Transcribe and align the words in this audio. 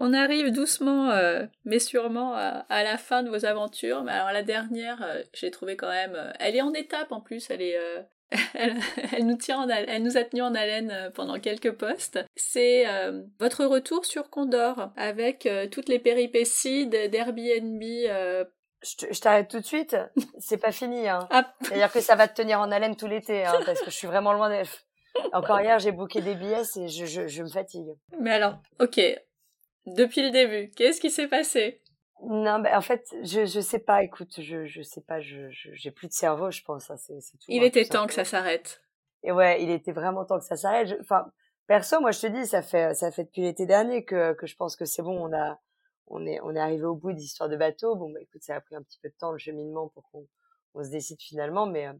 On 0.00 0.12
arrive 0.12 0.52
doucement, 0.52 1.10
euh, 1.10 1.44
mais 1.64 1.78
sûrement, 1.78 2.34
à, 2.34 2.64
la 2.82 2.96
fin 2.96 3.22
de 3.22 3.30
vos 3.30 3.44
aventures. 3.44 4.02
Mais 4.04 4.12
alors 4.12 4.32
la 4.32 4.42
dernière, 4.42 5.02
euh, 5.02 5.22
j'ai 5.34 5.50
trouvé 5.50 5.76
quand 5.76 5.88
même... 5.88 6.14
Euh, 6.14 6.32
elle 6.38 6.56
est 6.56 6.62
en 6.62 6.72
étape 6.72 7.12
en 7.12 7.20
plus, 7.20 7.50
elle 7.50 7.62
est... 7.62 7.78
Elle, 8.52 9.24
nous 9.24 9.38
tient 9.38 9.66
elle 9.66 10.02
nous 10.02 10.18
a 10.18 10.22
tenu 10.22 10.42
en 10.42 10.54
haleine 10.54 11.10
pendant 11.14 11.40
quelques 11.40 11.72
postes. 11.72 12.18
C'est 12.36 12.84
votre 13.40 13.64
retour 13.64 14.04
sur 14.04 14.28
Condor 14.28 14.90
avec 14.96 15.48
toutes 15.70 15.88
les 15.88 15.98
péripéties 15.98 16.86
d'Airbnb 16.86 17.82
je 18.82 19.20
t'arrête 19.20 19.48
tout 19.48 19.60
de 19.60 19.64
suite. 19.64 19.96
C'est 20.38 20.58
pas 20.58 20.72
fini. 20.72 21.08
Hein. 21.08 21.26
Ah. 21.30 21.52
C'est-à-dire 21.62 21.92
que 21.92 22.00
ça 22.00 22.14
va 22.14 22.28
te 22.28 22.40
tenir 22.40 22.60
en 22.60 22.70
haleine 22.70 22.96
tout 22.96 23.06
l'été, 23.06 23.44
hein, 23.44 23.58
parce 23.64 23.80
que 23.80 23.90
je 23.90 23.96
suis 23.96 24.06
vraiment 24.06 24.32
loin 24.32 24.48
d'être. 24.48 24.84
Encore 25.32 25.60
hier, 25.60 25.78
j'ai 25.78 25.92
booké 25.92 26.20
des 26.20 26.34
billets 26.34 26.62
et 26.76 26.88
je, 26.88 27.06
je, 27.06 27.26
je, 27.26 27.42
me 27.42 27.48
fatigue. 27.48 27.88
Mais 28.20 28.32
alors, 28.32 28.58
ok. 28.78 29.00
Depuis 29.96 30.22
le 30.22 30.30
début, 30.30 30.70
qu'est-ce 30.72 31.00
qui 31.00 31.10
s'est 31.10 31.28
passé? 31.28 31.82
Non, 32.22 32.58
ben 32.58 32.76
en 32.76 32.80
fait, 32.80 33.14
je 33.22 33.46
je 33.46 33.60
sais 33.60 33.78
pas. 33.78 34.02
Écoute, 34.02 34.40
je 34.40 34.66
je 34.66 34.82
sais 34.82 35.00
pas. 35.00 35.20
Je 35.20 35.48
j'ai 35.50 35.90
plus 35.90 36.08
de 36.08 36.12
cerveau, 36.12 36.50
je 36.50 36.62
pense. 36.62 36.90
Hein, 36.90 36.96
c'est 36.96 37.14
tout. 37.14 37.44
Il 37.48 37.62
était 37.62 37.84
temps 37.84 38.06
que 38.06 38.14
ça 38.14 38.24
s'arrête. 38.24 38.82
Et 39.22 39.32
ouais, 39.32 39.62
il 39.62 39.70
était 39.70 39.92
vraiment 39.92 40.24
temps 40.24 40.38
que 40.38 40.44
ça 40.44 40.56
s'arrête. 40.56 40.96
Enfin, 41.00 41.30
perso, 41.66 42.00
moi, 42.00 42.10
je 42.10 42.20
te 42.20 42.26
dis, 42.26 42.46
ça 42.46 42.62
fait 42.62 42.94
ça 42.94 43.12
fait 43.12 43.24
depuis 43.24 43.42
l'été 43.42 43.66
dernier 43.66 44.04
que 44.04 44.32
que 44.34 44.46
je 44.46 44.56
pense 44.56 44.74
que 44.74 44.84
c'est 44.84 45.02
bon. 45.02 45.16
On 45.28 45.32
a 45.32 45.60
on 46.08 46.26
est 46.26 46.40
on 46.42 46.54
est 46.56 46.60
arrivé 46.60 46.84
au 46.84 46.96
bout 46.96 47.12
d'histoire 47.12 47.48
de 47.48 47.56
bateau. 47.56 47.94
Bon, 47.94 48.10
bah 48.10 48.20
écoute, 48.20 48.42
ça 48.42 48.56
a 48.56 48.60
pris 48.60 48.74
un 48.74 48.82
petit 48.82 48.98
peu 49.00 49.08
de 49.08 49.14
temps 49.18 49.30
le 49.30 49.38
cheminement 49.38 49.88
pour 49.88 50.10
qu'on 50.10 50.26
on 50.74 50.82
se 50.82 50.90
décide 50.90 51.20
finalement, 51.20 51.66
mais 51.66 51.86
euh, 51.86 51.92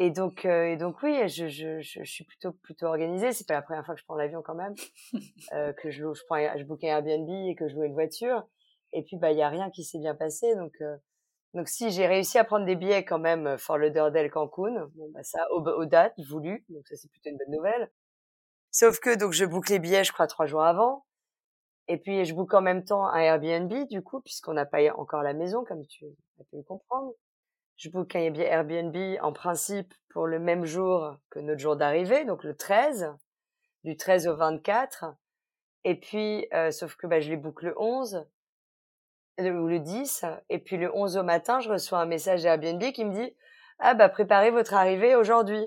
et 0.00 0.10
donc, 0.10 0.44
euh, 0.44 0.66
et 0.66 0.76
donc 0.76 1.02
oui, 1.02 1.28
je, 1.28 1.48
je, 1.48 1.80
je, 1.80 2.04
suis 2.04 2.24
plutôt 2.24 2.52
plutôt 2.52 2.86
organisée. 2.86 3.32
C'est 3.32 3.48
pas 3.48 3.54
la 3.54 3.62
première 3.62 3.84
fois 3.84 3.96
que 3.96 4.00
je 4.00 4.06
prends 4.06 4.14
l'avion 4.14 4.42
quand 4.42 4.54
même, 4.54 4.74
euh, 5.52 5.72
que 5.72 5.90
je 5.90 6.14
je 6.14 6.24
prends 6.24 6.38
je 6.56 6.62
book 6.62 6.84
un 6.84 6.86
Airbnb 6.86 7.28
et 7.28 7.56
que 7.56 7.66
je 7.66 7.74
loue 7.74 7.82
une 7.82 7.94
voiture. 7.94 8.46
Et 8.92 9.02
puis 9.02 9.16
bah 9.16 9.32
il 9.32 9.38
y 9.38 9.42
a 9.42 9.48
rien 9.48 9.70
qui 9.70 9.82
s'est 9.82 9.98
bien 9.98 10.14
passé. 10.14 10.54
Donc 10.54 10.72
euh, 10.82 10.96
donc 11.52 11.68
si 11.68 11.90
j'ai 11.90 12.06
réussi 12.06 12.38
à 12.38 12.44
prendre 12.44 12.64
des 12.64 12.76
billets 12.76 13.04
quand 13.04 13.18
même 13.18 13.48
euh, 13.48 13.58
Fort 13.58 13.76
Lauderdale 13.76 14.30
Cancun, 14.30 14.88
bon 14.94 15.10
bah 15.12 15.24
ça 15.24 15.40
aux, 15.50 15.66
aux 15.66 15.86
dates 15.86 16.14
voulues. 16.28 16.64
Donc 16.68 16.86
ça 16.86 16.94
c'est 16.94 17.10
plutôt 17.10 17.30
une 17.30 17.36
bonne 17.36 17.56
nouvelle. 17.56 17.90
Sauf 18.70 19.00
que 19.00 19.16
donc 19.16 19.32
je 19.32 19.44
book 19.46 19.68
les 19.68 19.80
billets 19.80 20.04
je 20.04 20.12
crois 20.12 20.28
trois 20.28 20.46
jours 20.46 20.62
avant. 20.62 21.06
Et 21.88 21.96
puis 21.96 22.24
je 22.24 22.34
book 22.34 22.54
en 22.54 22.60
même 22.60 22.84
temps 22.84 23.04
un 23.08 23.18
Airbnb 23.18 23.88
du 23.88 24.02
coup 24.02 24.20
puisqu'on 24.20 24.52
n'a 24.52 24.64
pas 24.66 24.78
encore 24.96 25.24
la 25.24 25.34
maison 25.34 25.64
comme 25.64 25.84
tu 25.88 26.04
as 26.40 26.44
pu 26.44 26.56
le 26.56 26.62
comprendre 26.62 27.14
je 27.78 27.88
book 27.88 28.14
un 28.16 28.34
Airbnb 28.34 28.96
en 29.22 29.32
principe 29.32 29.94
pour 30.10 30.26
le 30.26 30.38
même 30.38 30.64
jour 30.64 31.16
que 31.30 31.38
notre 31.38 31.60
jour 31.60 31.76
d'arrivée, 31.76 32.24
donc 32.24 32.44
le 32.44 32.56
13, 32.56 33.14
du 33.84 33.96
13 33.96 34.26
au 34.26 34.36
24. 34.36 35.06
Et 35.84 35.98
puis, 35.98 36.46
euh, 36.52 36.72
sauf 36.72 36.96
que 36.96 37.06
bah, 37.06 37.20
je 37.20 37.30
les 37.30 37.36
book 37.36 37.62
le 37.62 37.74
11 37.78 38.26
euh, 39.40 39.50
ou 39.50 39.68
le 39.68 39.78
10. 39.78 40.24
Et 40.50 40.58
puis 40.58 40.76
le 40.76 40.94
11 40.94 41.16
au 41.16 41.22
matin, 41.22 41.60
je 41.60 41.70
reçois 41.70 42.00
un 42.00 42.06
message 42.06 42.44
Airbnb 42.44 42.82
qui 42.92 43.04
me 43.04 43.12
dit 43.12 43.34
ah 43.78 43.94
bah 43.94 44.08
préparez 44.08 44.50
votre 44.50 44.74
arrivée 44.74 45.14
aujourd'hui. 45.14 45.64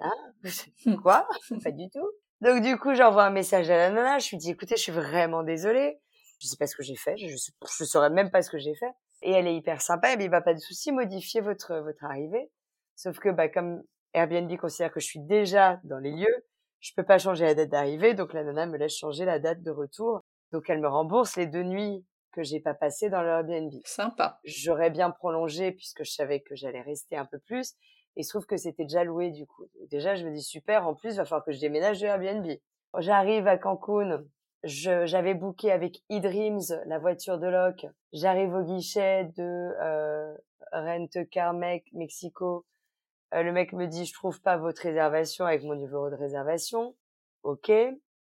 Ah, 0.00 0.10
quoi? 1.02 1.28
Pas 1.64 1.72
du 1.72 1.90
tout. 1.90 2.08
Donc 2.40 2.62
du 2.62 2.78
coup, 2.78 2.94
j'envoie 2.94 3.24
un 3.24 3.30
message 3.30 3.68
à 3.68 3.76
la 3.76 3.90
nana. 3.90 4.18
Je 4.20 4.30
lui 4.30 4.36
dis 4.36 4.50
écoutez, 4.50 4.76
je 4.76 4.82
suis 4.82 4.92
vraiment 4.92 5.42
désolée. 5.42 5.98
Je 6.38 6.46
sais 6.46 6.56
pas 6.56 6.68
ce 6.68 6.76
que 6.76 6.84
j'ai 6.84 6.94
fait. 6.94 7.16
Je, 7.16 7.26
je, 7.26 7.84
saurais 7.84 8.10
même 8.10 8.30
pas 8.30 8.42
ce 8.42 8.50
que 8.50 8.58
j'ai 8.58 8.76
fait. 8.76 8.92
Et 9.22 9.32
elle 9.32 9.46
est 9.46 9.56
hyper 9.56 9.80
sympa, 9.80 10.12
elle 10.12 10.18
dit 10.18 10.28
bah 10.28 10.40
pas 10.40 10.54
de 10.54 10.60
souci, 10.60 10.92
modifiez 10.92 11.40
votre 11.40 11.76
votre 11.78 12.04
arrivée. 12.04 12.50
Sauf 12.94 13.18
que 13.18 13.28
bah 13.28 13.48
comme 13.48 13.82
Airbnb 14.14 14.54
considère 14.56 14.92
que 14.92 15.00
je 15.00 15.06
suis 15.06 15.20
déjà 15.20 15.80
dans 15.84 15.98
les 15.98 16.12
lieux, 16.12 16.46
je 16.80 16.92
peux 16.96 17.04
pas 17.04 17.18
changer 17.18 17.44
la 17.44 17.54
date 17.54 17.70
d'arrivée, 17.70 18.14
donc 18.14 18.32
la 18.32 18.44
nana 18.44 18.66
me 18.66 18.76
laisse 18.76 18.96
changer 18.96 19.24
la 19.24 19.38
date 19.38 19.62
de 19.62 19.70
retour. 19.70 20.22
Donc 20.52 20.70
elle 20.70 20.80
me 20.80 20.88
rembourse 20.88 21.36
les 21.36 21.46
deux 21.46 21.62
nuits 21.62 22.04
que 22.32 22.42
j'ai 22.42 22.60
pas 22.60 22.74
passées 22.74 23.10
dans 23.10 23.22
le 23.22 23.28
Airbnb. 23.28 23.72
Sympa. 23.84 24.38
J'aurais 24.44 24.90
bien 24.90 25.10
prolongé 25.10 25.72
puisque 25.72 26.04
je 26.04 26.10
savais 26.10 26.40
que 26.40 26.54
j'allais 26.54 26.82
rester 26.82 27.16
un 27.16 27.26
peu 27.26 27.38
plus. 27.38 27.72
Et 28.16 28.20
il 28.20 28.24
se 28.24 28.30
trouve 28.30 28.46
que 28.46 28.56
c'était 28.56 28.84
déjà 28.84 29.04
loué 29.04 29.30
du 29.30 29.46
coup. 29.46 29.64
déjà 29.90 30.14
je 30.14 30.24
me 30.24 30.32
dis 30.32 30.42
super, 30.42 30.86
en 30.86 30.94
plus 30.94 31.14
il 31.14 31.16
va 31.16 31.24
falloir 31.24 31.44
que 31.44 31.52
je 31.52 31.60
déménage 31.60 32.00
de 32.00 32.06
Airbnb. 32.06 32.46
J'arrive 32.98 33.46
à 33.46 33.58
Cancun, 33.58 34.24
j'avais 34.64 35.34
booké 35.34 35.70
avec 35.70 36.02
eDreams 36.10 36.60
la 36.86 36.98
voiture 36.98 37.38
de 37.38 37.46
Locke. 37.46 37.86
J'arrive 38.12 38.54
au 38.54 38.62
guichet 38.62 39.24
de 39.36 39.72
euh, 39.80 40.34
Rent 40.72 41.24
Car 41.30 41.54
Mexico. 41.54 42.64
Euh, 43.34 43.42
le 43.42 43.52
mec 43.52 43.72
me 43.72 43.86
dit 43.86 44.04
je 44.04 44.12
trouve 44.12 44.40
pas 44.40 44.56
votre 44.56 44.82
réservation 44.82 45.44
avec 45.44 45.62
mon 45.62 45.74
numéro 45.74 46.10
de 46.10 46.16
réservation. 46.16 46.96
Ok. 47.42 47.70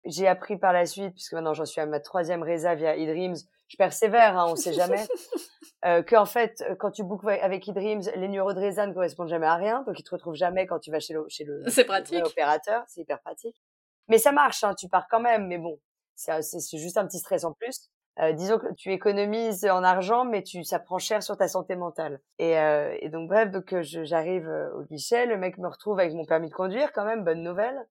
J'ai 0.05 0.27
appris 0.27 0.57
par 0.57 0.73
la 0.73 0.85
suite, 0.85 1.13
puisque 1.13 1.33
maintenant 1.33 1.53
j'en 1.53 1.65
suis 1.65 1.81
à 1.81 1.85
ma 1.85 1.99
troisième 1.99 2.43
résa 2.43 2.75
via 2.75 2.95
eDreams. 2.95 3.35
Je 3.67 3.77
persévère, 3.77 4.37
hein, 4.37 4.45
on 4.47 4.55
sait 4.55 4.73
jamais. 4.73 5.03
euh, 5.85 6.03
que 6.03 6.15
en 6.15 6.25
fait, 6.25 6.63
quand 6.79 6.91
tu 6.91 7.03
bookes 7.03 7.25
avec 7.25 7.67
eDreams, 7.67 8.01
les 8.15 8.27
numéros 8.27 8.53
de 8.53 8.59
résa 8.59 8.85
ne 8.85 8.93
correspondent 8.93 9.29
jamais 9.29 9.47
à 9.47 9.55
rien, 9.55 9.83
donc 9.87 9.99
ils 9.99 10.03
te 10.03 10.11
retrouvent 10.11 10.35
jamais 10.35 10.67
quand 10.67 10.79
tu 10.79 10.91
vas 10.91 10.99
chez 10.99 11.13
le 11.13 11.25
chez 11.29 11.45
le, 11.45 11.63
c'est 11.69 11.85
pratique. 11.85 12.23
opérateur. 12.25 12.83
C'est 12.87 13.01
hyper 13.01 13.19
pratique. 13.21 13.59
Mais 14.07 14.19
ça 14.19 14.31
marche, 14.31 14.63
hein, 14.63 14.75
tu 14.75 14.87
pars 14.89 15.07
quand 15.09 15.19
même. 15.19 15.47
Mais 15.47 15.57
bon, 15.57 15.79
c'est 16.15 16.77
juste 16.77 16.97
un 16.97 17.05
petit 17.05 17.19
stress 17.19 17.43
en 17.43 17.53
plus. 17.53 17.89
Euh, 18.19 18.31
disons 18.31 18.57
que 18.59 18.73
tu 18.73 18.93
économises 18.93 19.65
en 19.65 19.83
argent, 19.83 20.23
mais 20.23 20.41
tu 20.41 20.63
ça 20.63 20.79
prend 20.79 20.99
cher 20.99 21.21
sur 21.21 21.35
ta 21.37 21.49
santé 21.49 21.75
mentale. 21.75 22.21
Et, 22.39 22.57
euh, 22.57 22.95
et 23.01 23.09
donc 23.09 23.27
bref, 23.27 23.51
donc 23.51 23.75
j'arrive 23.81 24.49
au 24.75 24.83
guichet, 24.83 25.25
le 25.25 25.37
mec 25.37 25.57
me 25.57 25.67
retrouve 25.67 25.99
avec 25.99 26.13
mon 26.13 26.25
permis 26.25 26.49
de 26.49 26.53
conduire, 26.53 26.93
quand 26.93 27.03
même, 27.03 27.25
bonne 27.25 27.43
nouvelle, 27.43 27.85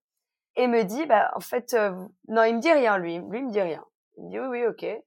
et 0.57 0.67
me 0.67 0.83
dit, 0.85 1.05
bah 1.07 1.31
en 1.35 1.41
fait, 1.41 1.75
euh, 1.75 1.91
non, 2.29 2.45
il 2.45 2.57
me 2.57 2.61
dit 2.61 2.73
rien, 2.73 2.99
lui, 2.99 3.19
lui 3.19 3.39
il 3.39 3.47
me 3.47 3.51
dit 3.51 3.61
rien. 3.61 3.85
Il 4.17 4.25
me 4.25 4.31
dit 4.31 4.41
oui, 4.41 4.47
oui, 4.47 4.67
ok. 4.67 5.03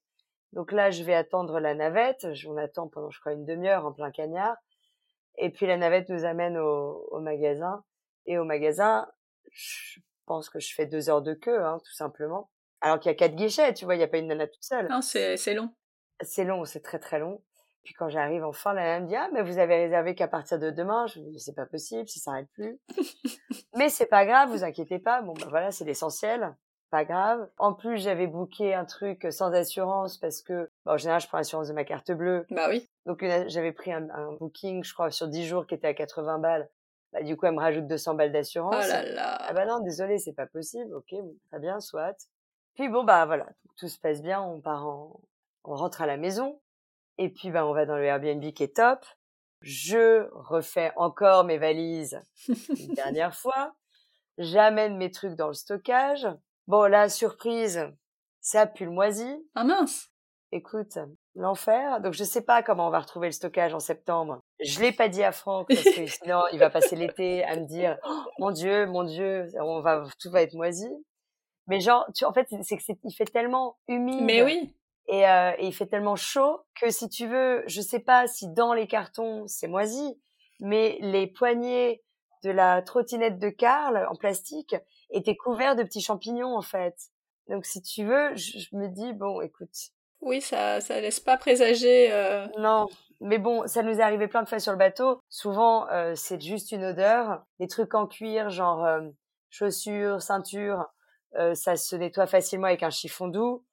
Donc 0.54 0.72
là, 0.72 0.92
je 0.92 1.04
vais 1.04 1.14
attendre 1.14 1.60
la 1.60 1.74
navette. 1.74 2.28
On 2.48 2.58
attend 2.58 2.88
pendant, 2.88 3.10
je 3.10 3.20
crois, 3.20 3.34
une 3.34 3.46
demi-heure 3.46 3.86
en 3.86 3.94
plein 3.94 4.12
cagnard. 4.12 4.56
Et 5.38 5.50
puis 5.52 5.68
la 5.68 5.78
navette 5.78 6.10
nous 6.10 6.26
amène 6.26 6.58
au, 6.58 7.08
au 7.12 7.20
magasin. 7.20 7.84
Et 8.26 8.38
au 8.38 8.44
magasin, 8.44 9.08
je 9.52 10.00
pense 10.26 10.50
que 10.50 10.60
je 10.60 10.74
fais 10.74 10.86
deux 10.86 11.10
heures 11.10 11.22
de 11.22 11.34
queue, 11.34 11.64
hein, 11.64 11.80
tout 11.86 11.94
simplement. 11.94 12.50
Alors 12.82 13.00
qu'il 13.00 13.10
y 13.10 13.16
a 13.16 13.18
quatre 13.18 13.36
guichets, 13.36 13.74
tu 13.74 13.86
vois, 13.86 13.96
il 13.96 14.00
n'y 14.00 14.04
a 14.04 14.08
pas 14.08 14.18
une 14.18 14.28
nana 14.28 14.48
toute 14.48 14.64
seule. 14.64 14.88
Non, 14.90 15.02
c'est 15.02 15.54
long. 15.54 15.70
C'est 16.22 16.44
long, 16.44 16.66
c'est 16.66 16.82
très 16.82 17.00
très 17.00 17.20
long. 17.20 17.42
Puis 17.84 17.94
quand 17.94 18.10
j'arrive 18.10 18.44
enfin, 18.44 18.74
la 18.74 18.84
nana 18.84 19.00
me 19.00 19.08
dit 19.08 19.16
ah 19.16 19.30
mais 19.34 19.42
vous 19.42 19.60
avez 19.60 19.78
réservé 19.78 20.14
qu'à 20.14 20.28
partir 20.28 20.60
de 20.60 20.70
demain. 20.72 21.08
Je 21.08 21.20
me 21.20 21.32
dis 21.32 21.40
c'est 21.40 21.56
pas 21.56 21.66
possible, 21.66 22.08
ça 22.08 22.20
s'arrête 22.20 22.50
plus. 22.54 22.80
mais 23.76 23.90
c'est 23.90 24.08
pas 24.08 24.26
grave, 24.26 24.50
vous 24.50 24.64
inquiétez 24.64 25.00
pas. 25.00 25.22
Bon 25.22 25.34
ben 25.34 25.48
voilà, 25.50 25.72
c'est 25.72 25.86
l'essentiel, 25.86 26.56
pas 26.90 27.06
grave. 27.06 27.50
En 27.58 27.74
plus 27.74 27.98
j'avais 27.98 28.28
booké 28.28 28.74
un 28.74 28.86
truc 28.86 29.28
sans 29.32 29.54
assurance 29.54 30.18
parce 30.18 30.42
que 30.42 30.70
en 30.86 30.98
général 30.98 31.22
je 31.22 31.28
prends 31.28 31.38
l'assurance 31.38 31.70
de 31.70 31.74
ma 31.74 31.86
carte 31.86 32.12
bleue. 32.12 32.46
Bah 32.50 32.68
oui. 32.70 32.90
Donc 33.06 33.24
j'avais 33.48 33.72
pris 33.72 33.94
un, 33.94 34.08
booking, 34.40 34.84
je 34.84 34.94
crois 34.94 35.10
sur 35.10 35.28
10 35.30 35.46
jours 35.46 35.66
qui 35.66 35.76
était 35.76 35.88
à 35.88 35.94
80 35.94 36.40
balles. 36.40 36.70
Bah, 37.14 37.24
du 37.24 37.38
coup, 37.38 37.46
elle 37.46 37.54
me 37.54 37.60
rajoute 37.60 37.88
200 37.88 38.16
balles 38.16 38.34
d'assurance. 38.34 38.76
Oh 38.78 38.88
là 38.88 39.04
là. 39.04 39.38
Ah 39.40 39.54
bah 39.54 39.66
non, 39.66 39.80
désolé, 39.80 40.18
c'est 40.20 40.34
pas 40.34 40.46
possible. 40.46 40.94
Ok, 40.94 41.16
très 41.50 41.60
bien, 41.60 41.80
soit. 41.80 42.18
Puis 42.78 42.90
bon, 42.90 43.04
bah 43.04 43.26
voilà, 43.26 43.48
tout 43.76 43.88
se 43.88 44.00
passe 44.00 44.22
bien, 44.22 44.40
on 44.40 44.62
part 44.62 44.88
en, 44.88 45.20
on 45.64 45.76
rentre 45.76 46.02
à 46.02 46.06
la 46.06 46.16
maison. 46.16 46.62
Et 47.18 47.30
puis 47.30 47.50
bah 47.50 47.66
on 47.66 47.74
va 47.74 47.86
dans 47.86 47.98
le 47.98 48.06
Airbnb 48.06 48.44
qui 48.54 48.64
est 48.64 48.76
top. 48.76 49.04
Je 49.62 50.30
refais 50.34 50.94
encore 50.96 51.44
mes 51.44 51.58
valises 51.58 52.22
une 52.48 52.94
dernière 52.96 53.36
fois. 53.36 53.74
J'amène 54.38 54.98
mes 54.98 55.10
trucs 55.10 55.34
dans 55.34 55.48
le 55.48 55.56
stockage. 55.56 56.28
Bon, 56.68 56.84
la 56.84 57.10
surprise, 57.10 57.88
ça 58.40 58.68
pue 58.68 58.86
le 58.86 58.92
moisi. 58.92 59.44
Ah 59.56 59.64
mince. 59.64 60.12
Écoute, 60.52 61.00
l'enfer. 61.34 62.00
Donc 62.02 62.14
je 62.14 62.24
sais 62.24 62.42
pas 62.42 62.62
comment 62.62 62.88
on 62.88 62.92
va 62.92 63.00
retrouver 63.00 63.30
le 63.30 63.34
stockage 63.34 63.74
en 63.74 63.80
septembre. 63.80 64.40
Je 64.60 64.80
l'ai 64.80 64.92
pas 64.92 65.10
dit 65.10 65.24
à 65.24 65.32
Franck 65.32 65.68
parce 65.68 65.84
que 65.84 66.06
sinon 66.06 66.44
il 66.54 66.60
va 66.60 66.70
passer 66.70 66.96
l'été 66.96 67.44
à 67.44 67.56
me 67.56 67.66
dire 67.66 67.98
oh, 68.08 68.24
mon 68.38 68.52
Dieu, 68.52 68.86
mon 68.86 69.04
Dieu, 69.04 69.48
on 69.60 69.82
va 69.82 70.04
tout 70.20 70.30
va 70.30 70.44
être 70.44 70.54
moisi. 70.54 70.88
Mais 71.68 71.80
genre, 71.80 72.06
tu, 72.16 72.26
en 72.26 72.34
fait, 72.34 72.48
c'est 72.64 72.78
que 72.78 72.84
il 73.04 73.14
fait 73.14 73.26
tellement 73.26 73.78
humide. 73.88 74.22
Mais 74.22 74.42
oui. 74.42 74.74
Et, 75.10 75.28
euh, 75.28 75.52
et, 75.58 75.68
il 75.68 75.74
fait 75.74 75.86
tellement 75.86 76.16
chaud 76.16 76.62
que 76.80 76.90
si 76.90 77.08
tu 77.08 77.28
veux, 77.28 77.64
je 77.68 77.82
sais 77.82 78.00
pas 78.00 78.28
si 78.28 78.50
dans 78.50 78.74
les 78.74 78.88
cartons 78.88 79.48
c'est 79.48 79.68
moisi, 79.68 80.20
mais 80.60 80.98
les 81.00 81.28
poignées 81.28 82.04
de 82.44 82.52
la 82.52 82.82
trottinette 82.82 83.40
de 83.40 83.50
Karl 83.50 84.06
en 84.10 84.16
plastique 84.16 84.76
étaient 85.10 85.36
couverts 85.36 85.78
de 85.78 85.84
petits 85.84 86.02
champignons 86.02 86.58
en 86.58 86.62
fait. 86.62 86.96
Donc 87.48 87.66
si 87.66 87.82
tu 87.82 88.04
veux, 88.04 88.36
je, 88.36 88.68
me 88.76 88.88
dis 88.88 89.14
bon, 89.14 89.40
écoute. 89.40 89.76
Oui, 90.20 90.42
ça, 90.42 90.82
ça 90.82 91.00
laisse 91.00 91.22
pas 91.22 91.38
présager. 91.38 92.12
Euh... 92.12 92.48
Non, 92.58 92.88
mais 93.22 93.38
bon, 93.38 93.66
ça 93.68 93.84
nous 93.84 94.00
est 94.00 94.04
arrivé 94.04 94.28
plein 94.28 94.44
de 94.44 94.50
fois 94.50 94.60
sur 94.60 94.74
le 94.74 94.78
bateau. 94.78 95.22
Souvent, 95.30 95.88
euh, 95.90 96.16
c'est 96.16 96.42
juste 96.42 96.72
une 96.72 96.84
odeur. 96.84 97.44
Des 97.60 97.68
trucs 97.68 97.94
en 97.94 98.08
cuir, 98.08 98.50
genre 98.50 98.84
euh, 98.84 99.02
chaussures, 99.50 100.22
ceintures 100.22 100.86
euh, 101.36 101.54
ça 101.56 101.76
se 101.76 101.96
nettoie 101.96 102.28
facilement 102.28 102.68
avec 102.68 102.84
un 102.84 102.90
chiffon 102.90 103.28
doux. 103.28 103.66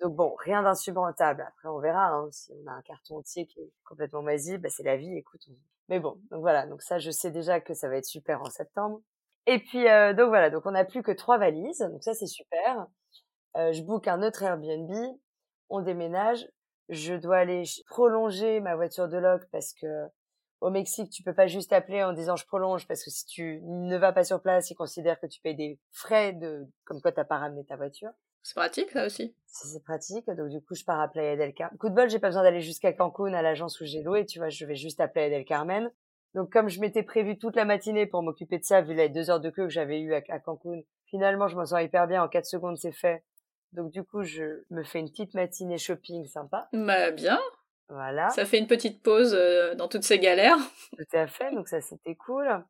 Donc 0.00 0.14
bon, 0.14 0.34
rien 0.38 0.62
d'insupportable. 0.62 1.42
Après, 1.46 1.68
on 1.68 1.78
verra. 1.78 2.08
Hein, 2.08 2.28
si 2.30 2.52
on 2.52 2.66
a 2.70 2.72
un 2.72 2.82
carton 2.82 3.18
entier 3.18 3.46
qui 3.46 3.60
est 3.60 3.72
complètement 3.84 4.22
moisi, 4.22 4.58
bah, 4.58 4.68
c'est 4.70 4.82
la 4.82 4.96
vie. 4.96 5.14
Écoute. 5.16 5.46
Mais 5.88 6.00
bon, 6.00 6.20
donc 6.30 6.40
voilà. 6.40 6.66
Donc 6.66 6.82
ça, 6.82 6.98
je 6.98 7.10
sais 7.10 7.30
déjà 7.30 7.60
que 7.60 7.74
ça 7.74 7.88
va 7.88 7.96
être 7.96 8.06
super 8.06 8.40
en 8.40 8.50
septembre. 8.50 9.00
Et 9.46 9.58
puis 9.58 9.88
euh, 9.88 10.14
donc 10.14 10.28
voilà. 10.28 10.50
Donc 10.50 10.66
on 10.66 10.72
n'a 10.72 10.84
plus 10.84 11.02
que 11.02 11.12
trois 11.12 11.38
valises. 11.38 11.80
Donc 11.80 12.02
ça, 12.02 12.14
c'est 12.14 12.26
super. 12.26 12.86
Euh, 13.56 13.72
je 13.72 13.82
book 13.82 14.08
un 14.08 14.22
autre 14.22 14.42
Airbnb. 14.42 14.90
on 15.68 15.80
déménage. 15.80 16.48
Je 16.88 17.14
dois 17.14 17.38
aller 17.38 17.64
prolonger 17.86 18.60
ma 18.60 18.74
voiture 18.76 19.08
de 19.08 19.16
loc 19.18 19.42
parce 19.52 19.72
que 19.74 19.86
au 20.60 20.70
Mexique, 20.70 21.10
tu 21.10 21.22
peux 21.22 21.34
pas 21.34 21.46
juste 21.46 21.72
appeler 21.72 22.02
en 22.04 22.12
disant 22.12 22.36
je 22.36 22.46
prolonge 22.46 22.86
parce 22.86 23.02
que 23.02 23.10
si 23.10 23.24
tu 23.26 23.60
ne 23.62 23.96
vas 23.96 24.12
pas 24.12 24.24
sur 24.24 24.42
place, 24.42 24.70
ils 24.70 24.74
considèrent 24.74 25.18
que 25.18 25.26
tu 25.26 25.40
payes 25.40 25.54
des 25.56 25.78
frais 25.90 26.32
de 26.32 26.66
comme 26.84 27.00
quoi 27.00 27.12
t'as 27.12 27.24
pas 27.24 27.38
ramené 27.38 27.64
ta 27.64 27.76
voiture. 27.76 28.10
C'est 28.42 28.54
pratique 28.54 28.90
ça 28.90 29.06
aussi. 29.06 29.34
C'est 29.46 29.82
pratique, 29.82 30.30
donc 30.30 30.48
du 30.48 30.60
coup 30.60 30.74
je 30.74 30.84
pars 30.84 31.00
à 31.00 31.08
Playa 31.08 31.36
del 31.36 31.52
Carmen. 31.52 31.76
Coup 31.78 31.88
de 31.88 31.94
bol, 31.94 32.08
j'ai 32.08 32.18
pas 32.18 32.28
besoin 32.28 32.42
d'aller 32.42 32.60
jusqu'à 32.60 32.92
Cancun 32.92 33.32
à 33.34 33.42
l'agence 33.42 33.80
où 33.80 33.84
j'ai 33.84 34.02
loué, 34.02 34.24
tu 34.24 34.38
vois, 34.38 34.48
je 34.48 34.64
vais 34.64 34.76
juste 34.76 35.00
à 35.00 35.08
Playa 35.08 35.30
del 35.30 35.44
Carmen. 35.44 35.90
Donc 36.34 36.52
comme 36.52 36.68
je 36.68 36.80
m'étais 36.80 37.02
prévu 37.02 37.38
toute 37.38 37.56
la 37.56 37.64
matinée 37.64 38.06
pour 38.06 38.22
m'occuper 38.22 38.58
de 38.58 38.64
ça, 38.64 38.82
vu 38.82 38.94
les 38.94 39.08
deux 39.08 39.30
heures 39.30 39.40
de 39.40 39.50
queue 39.50 39.64
que 39.64 39.72
j'avais 39.72 40.00
eu 40.00 40.14
à, 40.14 40.20
Cancun, 40.38 40.80
finalement 41.06 41.48
je 41.48 41.56
m'en 41.56 41.66
sors 41.66 41.80
hyper 41.80 42.06
bien, 42.06 42.22
en 42.22 42.28
quatre 42.28 42.46
secondes 42.46 42.78
c'est 42.78 42.92
fait. 42.92 43.24
Donc 43.72 43.90
du 43.90 44.04
coup 44.04 44.22
je 44.22 44.62
me 44.70 44.84
fais 44.84 45.00
une 45.00 45.10
petite 45.10 45.34
matinée 45.34 45.78
shopping 45.78 46.26
sympa. 46.26 46.68
Bah 46.72 47.10
bien. 47.10 47.40
Voilà. 47.90 48.30
Ça 48.30 48.44
fait 48.44 48.58
une 48.58 48.66
petite 48.66 49.02
pause 49.02 49.34
euh, 49.34 49.74
dans 49.74 49.88
toutes 49.88 50.04
ces 50.04 50.18
galères. 50.18 50.58
Tout 50.96 51.16
à 51.16 51.26
fait, 51.26 51.52
donc 51.52 51.68
ça 51.68 51.80
c'était 51.80 52.14
cool. 52.14 52.64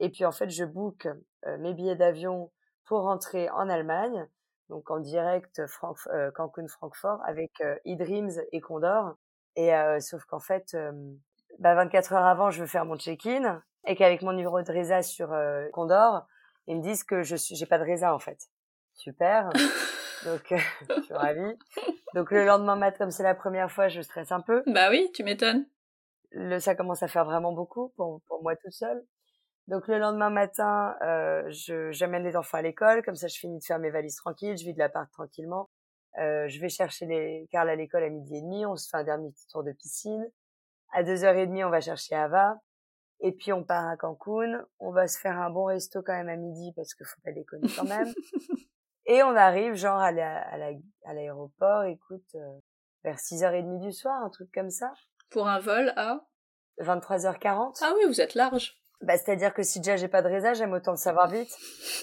Et 0.00 0.10
puis 0.10 0.24
en 0.24 0.32
fait 0.32 0.50
je 0.50 0.64
book 0.64 1.06
euh, 1.46 1.58
mes 1.58 1.74
billets 1.74 1.96
d'avion 1.96 2.52
pour 2.84 3.02
rentrer 3.02 3.50
en 3.50 3.68
Allemagne 3.68 4.28
donc 4.68 4.90
en 4.90 4.98
direct 5.00 5.60
euh, 5.60 6.30
Cancun-Francfort 6.32 7.20
avec 7.24 7.52
euh, 7.60 7.76
eDreams 7.84 8.32
et 8.52 8.60
Condor. 8.60 9.14
Et 9.54 9.74
euh, 9.74 10.00
sauf 10.00 10.24
qu'en 10.24 10.40
fait, 10.40 10.76
bah 11.58 11.74
24 11.74 12.12
heures 12.12 12.26
avant, 12.26 12.50
je 12.50 12.60
veux 12.60 12.66
faire 12.66 12.84
mon 12.84 12.98
check-in 12.98 13.62
et 13.86 13.96
qu'avec 13.96 14.20
mon 14.20 14.32
numéro 14.32 14.60
de 14.60 14.70
résa 14.70 15.02
sur 15.02 15.34
Condor, 15.72 16.26
ils 16.66 16.76
me 16.76 16.82
disent 16.82 17.04
que 17.04 17.22
je 17.22 17.36
suis, 17.36 17.56
j'ai 17.56 17.64
pas 17.64 17.78
de 17.78 17.84
résa 17.84 18.14
en 18.14 18.18
fait. 18.18 18.38
Super. 18.92 19.48
Donc, 20.24 20.54
je 20.88 21.02
suis 21.02 21.14
ravie. 21.14 21.58
Donc 22.14 22.30
le 22.30 22.44
lendemain 22.44 22.76
matin, 22.76 22.98
comme 22.98 23.10
c'est 23.10 23.22
la 23.22 23.34
première 23.34 23.70
fois, 23.70 23.88
je 23.88 24.00
stresse 24.00 24.32
un 24.32 24.40
peu. 24.40 24.62
Bah 24.66 24.88
oui, 24.90 25.10
tu 25.14 25.22
m'étonnes. 25.22 25.66
Le, 26.30 26.58
ça 26.58 26.74
commence 26.74 27.02
à 27.02 27.08
faire 27.08 27.24
vraiment 27.24 27.52
beaucoup 27.52 27.90
pour, 27.96 28.22
pour 28.26 28.42
moi 28.42 28.56
toute 28.56 28.72
seule. 28.72 29.04
Donc 29.68 29.88
le 29.88 29.98
lendemain 29.98 30.30
matin, 30.30 30.96
euh, 31.02 31.42
je 31.50 31.90
j'amène 31.90 32.22
les 32.22 32.36
enfants 32.36 32.58
à 32.58 32.62
l'école, 32.62 33.02
comme 33.02 33.16
ça 33.16 33.26
je 33.26 33.36
finis 33.36 33.58
de 33.58 33.64
faire 33.64 33.78
mes 33.80 33.90
valises 33.90 34.16
tranquilles, 34.16 34.56
je 34.56 34.64
vis 34.64 34.74
de 34.74 34.78
l'appart 34.78 35.10
tranquillement. 35.10 35.68
Euh, 36.18 36.46
je 36.48 36.60
vais 36.60 36.68
chercher 36.68 37.04
les 37.06 37.48
Carl 37.50 37.68
à 37.68 37.74
l'école 37.74 38.04
à 38.04 38.08
midi 38.08 38.36
et 38.36 38.42
demi, 38.42 38.64
on 38.64 38.76
se 38.76 38.88
fait 38.88 38.96
un 38.96 39.04
dernier 39.04 39.30
petit 39.30 39.46
tour 39.48 39.64
de 39.64 39.72
piscine. 39.72 40.24
À 40.92 41.02
deux 41.02 41.24
heures 41.24 41.36
et 41.36 41.46
demie, 41.46 41.64
on 41.64 41.70
va 41.70 41.80
chercher 41.80 42.14
Ava. 42.14 42.60
Et 43.20 43.32
puis 43.32 43.52
on 43.52 43.64
part 43.64 43.88
à 43.88 43.96
Cancun. 43.96 44.64
On 44.78 44.92
va 44.92 45.08
se 45.08 45.18
faire 45.18 45.38
un 45.38 45.50
bon 45.50 45.64
resto 45.64 46.02
quand 46.02 46.12
même 46.12 46.28
à 46.28 46.36
midi 46.36 46.72
parce 46.76 46.94
qu'il 46.94 47.06
faut 47.06 47.20
pas 47.24 47.32
déconner 47.32 47.68
quand 47.76 47.84
même. 47.84 48.12
et 49.06 49.22
on 49.22 49.36
arrive 49.36 49.74
genre 49.74 50.00
à 50.00 50.12
l'aéroport, 50.12 51.84
écoute, 51.84 52.34
euh, 52.34 52.58
vers 53.04 53.18
6h30 53.18 53.78
du 53.78 53.92
soir, 53.92 54.22
un 54.22 54.30
truc 54.30 54.50
comme 54.52 54.70
ça. 54.70 54.92
Pour 55.30 55.48
un 55.48 55.60
vol 55.60 55.92
à 55.96 56.20
23h40. 56.80 57.78
Ah 57.82 57.92
oui, 57.96 58.04
vous 58.06 58.20
êtes 58.20 58.34
large. 58.34 58.76
Bah, 59.02 59.16
c'est-à-dire 59.16 59.54
que 59.54 59.62
si 59.62 59.80
déjà 59.80 59.96
j'ai 59.96 60.08
pas 60.08 60.22
de 60.22 60.28
résa, 60.28 60.54
j'aime 60.54 60.72
autant 60.72 60.92
le 60.92 60.96
savoir 60.96 61.28
vite. 61.28 61.54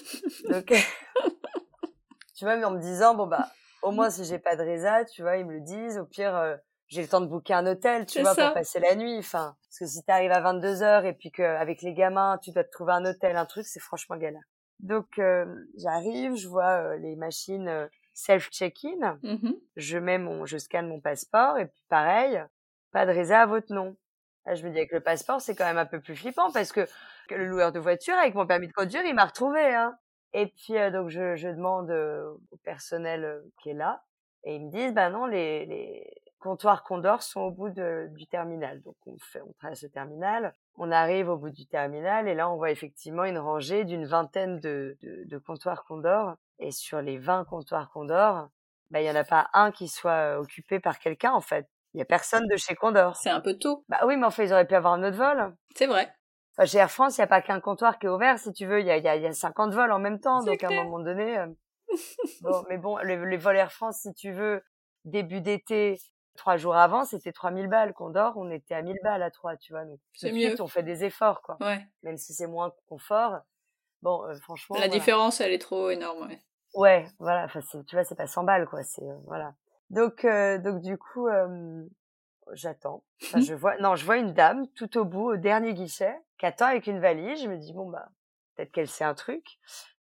Donc, 0.48 0.66
tu 2.36 2.44
vois, 2.44 2.56
mais 2.56 2.64
en 2.64 2.70
me 2.70 2.80
disant, 2.80 3.14
bon, 3.14 3.26
bah, 3.26 3.48
au 3.82 3.90
moins 3.90 4.10
si 4.10 4.24
j'ai 4.24 4.38
pas 4.38 4.56
de 4.56 4.62
résa, 4.62 5.04
tu 5.04 5.22
vois, 5.22 5.36
ils 5.36 5.46
me 5.46 5.54
le 5.54 5.60
disent. 5.60 5.98
Au 5.98 6.06
pire, 6.06 6.34
euh, 6.36 6.56
j'ai 6.86 7.02
le 7.02 7.08
temps 7.08 7.20
de 7.20 7.26
booker 7.26 7.54
un 7.54 7.66
hôtel, 7.66 8.06
tu 8.06 8.22
vois, 8.22 8.34
pour 8.34 8.54
passer 8.54 8.80
la 8.80 8.94
nuit. 8.94 9.18
Enfin, 9.18 9.56
parce 9.68 9.78
que 9.78 9.86
si 9.86 10.04
t'arrives 10.04 10.32
à 10.32 10.40
22 10.40 10.82
heures 10.82 11.04
et 11.04 11.12
puis 11.12 11.30
qu'avec 11.30 11.82
les 11.82 11.92
gamins, 11.92 12.38
tu 12.42 12.50
dois 12.50 12.64
te 12.64 12.70
trouver 12.70 12.92
un 12.92 13.04
hôtel, 13.04 13.36
un 13.36 13.46
truc, 13.46 13.66
c'est 13.66 13.80
franchement 13.80 14.16
galère. 14.16 14.42
Donc, 14.84 15.18
euh, 15.18 15.46
j'arrive, 15.76 16.36
je 16.36 16.46
vois 16.46 16.92
euh, 16.92 16.96
les 16.98 17.16
machines 17.16 17.88
self-check-in. 18.12 19.18
Mmh 19.22 19.52
je 19.76 19.98
mets 19.98 20.18
mon, 20.18 20.46
je 20.46 20.56
scanne 20.56 20.86
mon 20.86 21.00
passeport 21.00 21.58
et 21.58 21.66
puis 21.66 21.82
pareil, 21.88 22.40
pas 22.92 23.06
de 23.06 23.10
résa 23.10 23.40
à 23.40 23.46
votre 23.46 23.72
nom. 23.74 23.96
Ah, 24.44 24.54
je 24.54 24.64
me 24.64 24.70
dis 24.70 24.76
avec 24.76 24.92
le 24.92 25.00
passeport, 25.00 25.40
c'est 25.40 25.56
quand 25.56 25.64
même 25.64 25.78
un 25.78 25.86
peu 25.86 26.00
plus 26.00 26.14
flippant 26.14 26.52
parce 26.52 26.70
que, 26.70 26.86
le 27.30 27.46
loueur 27.46 27.72
de 27.72 27.80
voiture, 27.80 28.14
avec 28.14 28.34
mon 28.34 28.46
permis 28.46 28.68
de 28.68 28.72
conduire, 28.72 29.02
il 29.04 29.14
m'a 29.14 29.24
retrouvé. 29.24 29.74
Hein. 29.74 29.98
Et 30.34 30.48
puis 30.48 30.76
euh, 30.76 30.90
donc 30.90 31.08
je, 31.08 31.36
je 31.36 31.48
demande 31.48 31.90
euh, 31.90 32.34
au 32.50 32.56
personnel 32.58 33.24
euh, 33.24 33.40
qui 33.62 33.70
est 33.70 33.74
là 33.74 34.04
et 34.42 34.56
ils 34.56 34.66
me 34.66 34.70
disent 34.70 34.92
bah 34.92 35.08
non 35.08 35.26
les, 35.26 35.64
les 35.64 36.12
comptoirs 36.40 36.82
Condor 36.82 37.22
sont 37.22 37.40
au 37.40 37.50
bout 37.50 37.70
de, 37.70 38.08
du 38.10 38.26
terminal. 38.26 38.82
Donc 38.82 38.96
on 39.06 39.16
fait 39.18 39.40
on 39.40 39.52
traverse 39.54 39.82
le 39.82 39.90
terminal, 39.90 40.54
on 40.76 40.90
arrive 40.90 41.28
au 41.28 41.36
bout 41.36 41.50
du 41.50 41.66
terminal 41.66 42.28
et 42.28 42.34
là 42.34 42.50
on 42.50 42.56
voit 42.56 42.70
effectivement 42.70 43.24
une 43.24 43.38
rangée 43.38 43.84
d'une 43.84 44.06
vingtaine 44.06 44.58
de, 44.60 44.96
de, 45.02 45.24
de, 45.24 45.38
comptoirs 45.38 45.84
Condor 45.84 46.34
et 46.58 46.72
sur 46.72 47.00
les 47.00 47.18
20 47.18 47.44
comptoirs 47.44 47.90
Condor, 47.90 48.48
bah 48.90 49.00
il 49.00 49.06
y 49.06 49.10
en 49.10 49.14
a 49.14 49.24
pas 49.24 49.48
un 49.52 49.70
qui 49.70 49.88
soit 49.88 50.38
occupé 50.38 50.80
par 50.80 50.98
quelqu'un 50.98 51.32
en 51.32 51.40
fait. 51.40 51.68
Il 51.94 51.98
y 51.98 52.02
a 52.02 52.04
personne 52.04 52.48
de 52.48 52.56
chez 52.56 52.74
Condor. 52.74 53.14
C'est 53.16 53.30
un 53.30 53.40
peu 53.40 53.56
tôt. 53.56 53.84
Bah 53.88 54.00
oui, 54.04 54.16
mais 54.16 54.26
en 54.26 54.30
fait, 54.30 54.46
ils 54.46 54.52
auraient 54.52 54.66
pu 54.66 54.74
avoir 54.74 54.94
un 54.94 55.04
autre 55.04 55.16
vol. 55.16 55.54
C'est 55.76 55.86
vrai. 55.86 56.12
Enfin, 56.56 56.66
chez 56.66 56.78
Air 56.78 56.90
France, 56.90 57.16
il 57.16 57.20
n'y 57.20 57.24
a 57.24 57.28
pas 57.28 57.40
qu'un 57.40 57.60
comptoir 57.60 58.00
qui 58.00 58.06
est 58.06 58.08
ouvert, 58.08 58.38
si 58.38 58.52
tu 58.52 58.66
veux. 58.66 58.80
Il 58.80 58.86
y 58.86 58.90
a, 58.90 58.96
il 58.96 59.04
y 59.04 59.08
a, 59.08 59.16
y 59.16 59.26
a 59.26 59.32
50 59.32 59.72
vols 59.72 59.92
en 59.92 60.00
même 60.00 60.20
temps. 60.20 60.42
Donc, 60.42 60.62
à 60.64 60.68
un 60.68 60.84
moment 60.84 60.98
donné... 60.98 61.38
Euh, 61.38 61.46
bon, 62.42 62.64
mais 62.68 62.78
bon, 62.78 62.96
les, 62.98 63.36
vols 63.36 63.56
Air 63.56 63.72
France, 63.72 64.00
si 64.02 64.12
tu 64.12 64.32
veux, 64.32 64.62
début 65.04 65.40
d'été, 65.40 65.98
trois 66.36 66.56
jours 66.56 66.76
avant, 66.76 67.04
c'était 67.04 67.32
3000 67.32 67.68
balles. 67.68 67.92
Condor, 67.92 68.34
on 68.36 68.50
était 68.50 68.74
à 68.74 68.82
1000 68.82 68.96
balles 69.02 69.22
à 69.22 69.30
trois, 69.30 69.56
tu 69.56 69.72
vois. 69.72 69.84
Donc, 69.84 69.98
c'est 70.12 70.32
mieux. 70.32 70.60
on 70.60 70.66
fait 70.66 70.82
des 70.82 71.04
efforts, 71.04 71.42
quoi. 71.42 71.56
Ouais. 71.60 71.86
Même 72.02 72.16
si 72.16 72.32
c'est 72.34 72.46
moins 72.46 72.72
confort. 72.86 73.38
Bon, 74.02 74.24
euh, 74.24 74.34
franchement... 74.36 74.76
La 74.78 74.88
différence, 74.88 75.40
elle 75.40 75.52
est 75.52 75.58
trop 75.58 75.90
énorme, 75.90 76.28
ouais. 76.28 76.40
Ouais, 76.74 77.06
voilà. 77.18 77.44
Enfin, 77.44 77.60
tu 77.86 77.96
vois, 77.96 78.04
c'est 78.04 78.16
pas 78.16 78.26
100 78.26 78.44
balles, 78.44 78.66
quoi. 78.66 78.82
C'est, 78.82 79.04
euh, 79.04 79.16
voilà. 79.26 79.54
Donc, 79.90 80.26
donc 80.26 80.80
du 80.80 80.98
coup, 80.98 81.28
j'attends. 82.52 83.04
Enfin, 83.22 83.40
je 83.40 83.54
vois, 83.54 83.76
non, 83.78 83.96
je 83.96 84.04
vois 84.04 84.16
une 84.16 84.32
dame 84.32 84.66
tout 84.74 84.98
au 84.98 85.04
bout, 85.04 85.32
au 85.32 85.36
dernier 85.36 85.74
guichet, 85.74 86.16
qui 86.38 86.46
attend 86.46 86.66
avec 86.66 86.86
une 86.86 87.00
valise. 87.00 87.42
Je 87.42 87.48
me 87.48 87.56
dis 87.58 87.72
bon 87.72 87.88
bah 87.88 88.08
peut-être 88.54 88.72
qu'elle 88.72 88.88
sait 88.88 89.04
un 89.04 89.14
truc. 89.14 89.58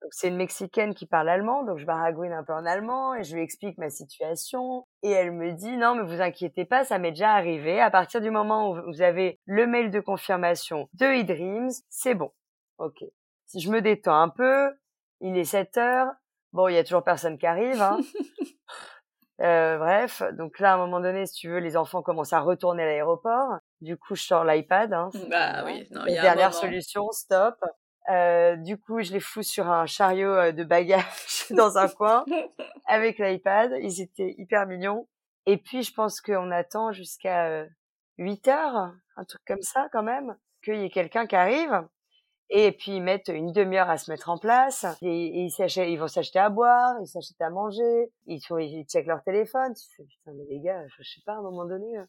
Donc 0.03 0.13
c'est 0.13 0.29
une 0.29 0.37
mexicaine 0.37 0.95
qui 0.95 1.07
parle 1.07 1.29
allemand, 1.29 1.65
donc 1.65 1.79
je 1.79 1.87
baragouine 1.87 2.33
un 2.33 2.45
peu 2.45 2.53
en 2.53 2.67
allemand 2.67 3.15
et 3.15 3.25
je 3.25 3.35
lui 3.35 3.43
explique 3.43 3.79
ma 3.79 3.91
situation. 3.91 4.87
Et 5.07 5.11
elle 5.11 5.31
me 5.31 5.53
dit 5.53 5.77
non 5.77 5.95
mais 5.95 6.03
vous 6.03 6.21
inquiétez 6.21 6.65
pas, 6.65 6.85
ça 6.85 6.99
m'est 6.99 7.13
déjà 7.13 7.31
arrivé. 7.35 7.81
À 7.81 7.93
partir 7.93 8.21
du 8.21 8.33
moment 8.33 8.73
où 8.73 8.83
vous 8.91 9.03
avez 9.03 9.39
le 9.45 9.65
mail 9.69 9.93
de 9.93 10.01
confirmation 10.01 10.89
de 10.95 11.07
eDreams, 11.07 11.71
c'est 11.89 12.15
bon. 12.15 12.33
Ok. 12.79 13.05
Si 13.45 13.61
je 13.61 13.71
me 13.71 13.81
détends 13.81 14.21
un 14.21 14.31
peu, 14.31 14.73
il 15.21 15.39
est 15.39 15.45
7 15.45 15.77
heures. 15.77 16.09
Bon, 16.53 16.67
il 16.67 16.75
y 16.75 16.79
a 16.79 16.83
toujours 16.83 17.05
personne 17.05 17.39
qui 17.39 17.47
arrive. 17.47 17.81
Hein. 17.81 18.01
Euh, 19.43 19.77
bref, 19.77 20.23
donc 20.33 20.59
là, 20.61 20.73
à 20.73 20.75
un 20.77 20.79
moment 20.79 20.99
donné, 20.99 21.27
si 21.27 21.35
tu 21.35 21.51
veux, 21.51 21.59
les 21.59 21.77
enfants 21.77 22.01
commencent 22.01 22.33
à 22.33 22.41
retourner 22.41 22.85
à 22.85 22.87
l'aéroport. 22.87 23.59
Du 23.83 23.99
coup, 23.99 24.15
je 24.15 24.23
sors 24.23 24.47
l'iPad. 24.47 24.95
Hein, 24.95 25.11
bah 25.29 25.63
oui, 25.67 25.87
non, 25.91 26.07
y 26.07 26.17
a 26.17 26.23
Dernière 26.23 26.55
solution, 26.55 27.11
stop. 27.13 27.55
Euh, 28.11 28.57
du 28.57 28.79
coup, 28.79 29.03
je 29.03 29.13
les 29.13 29.21
fous 29.21 29.43
sur 29.43 29.69
un 29.69 29.87
chariot 29.87 30.31
euh, 30.31 30.53
de 30.53 30.65
bagages 30.65 31.47
dans 31.51 31.79
un 31.79 31.89
coin 31.89 32.25
avec 32.87 33.19
l'iPad. 33.19 33.73
Ils 33.81 34.01
étaient 34.01 34.35
hyper 34.39 34.67
mignons. 34.67 35.09
Et 35.47 35.57
puis, 35.57 35.83
je 35.83 35.93
pense 35.93 36.21
qu'on 36.21 36.51
attend 36.51 36.93
jusqu'à 36.93 37.67
8 38.19 38.49
heures, 38.49 38.93
un 39.17 39.25
truc 39.25 39.43
comme 39.47 39.63
ça 39.63 39.89
quand 39.93 40.03
même, 40.03 40.37
qu'il 40.65 40.77
y 40.77 40.85
ait 40.85 40.91
quelqu'un 40.91 41.27
qui 41.27 41.37
arrive. 41.37 41.87
Et 42.49 42.71
puis 42.73 42.93
ils 42.93 43.03
mettent 43.03 43.29
une 43.29 43.53
demi-heure 43.53 43.91
à 43.91 43.99
se 43.99 44.11
mettre 44.11 44.29
en 44.29 44.39
place. 44.39 44.87
Et, 45.03 45.45
ils, 45.45 45.53
ils 45.59 45.97
vont 45.97 46.07
s'acheter 46.07 46.39
à 46.39 46.49
boire, 46.49 46.95
ils 47.01 47.09
s'achètent 47.09 47.41
à 47.41 47.51
manger, 47.51 48.13
ils, 48.27 48.41
ils 48.61 48.85
checkent 48.85 49.07
leur 49.07 49.23
téléphone. 49.23 49.75
Tu 49.75 49.97
fais, 49.97 50.05
putain, 50.05 50.33
mais 50.37 50.45
les 50.49 50.61
gars, 50.61 50.81
je 50.87 51.03
sais 51.03 51.23
pas, 51.25 51.33
à 51.33 51.37
un 51.37 51.43
moment 51.43 51.65
donné, 51.65 51.99
euh, 51.99 52.05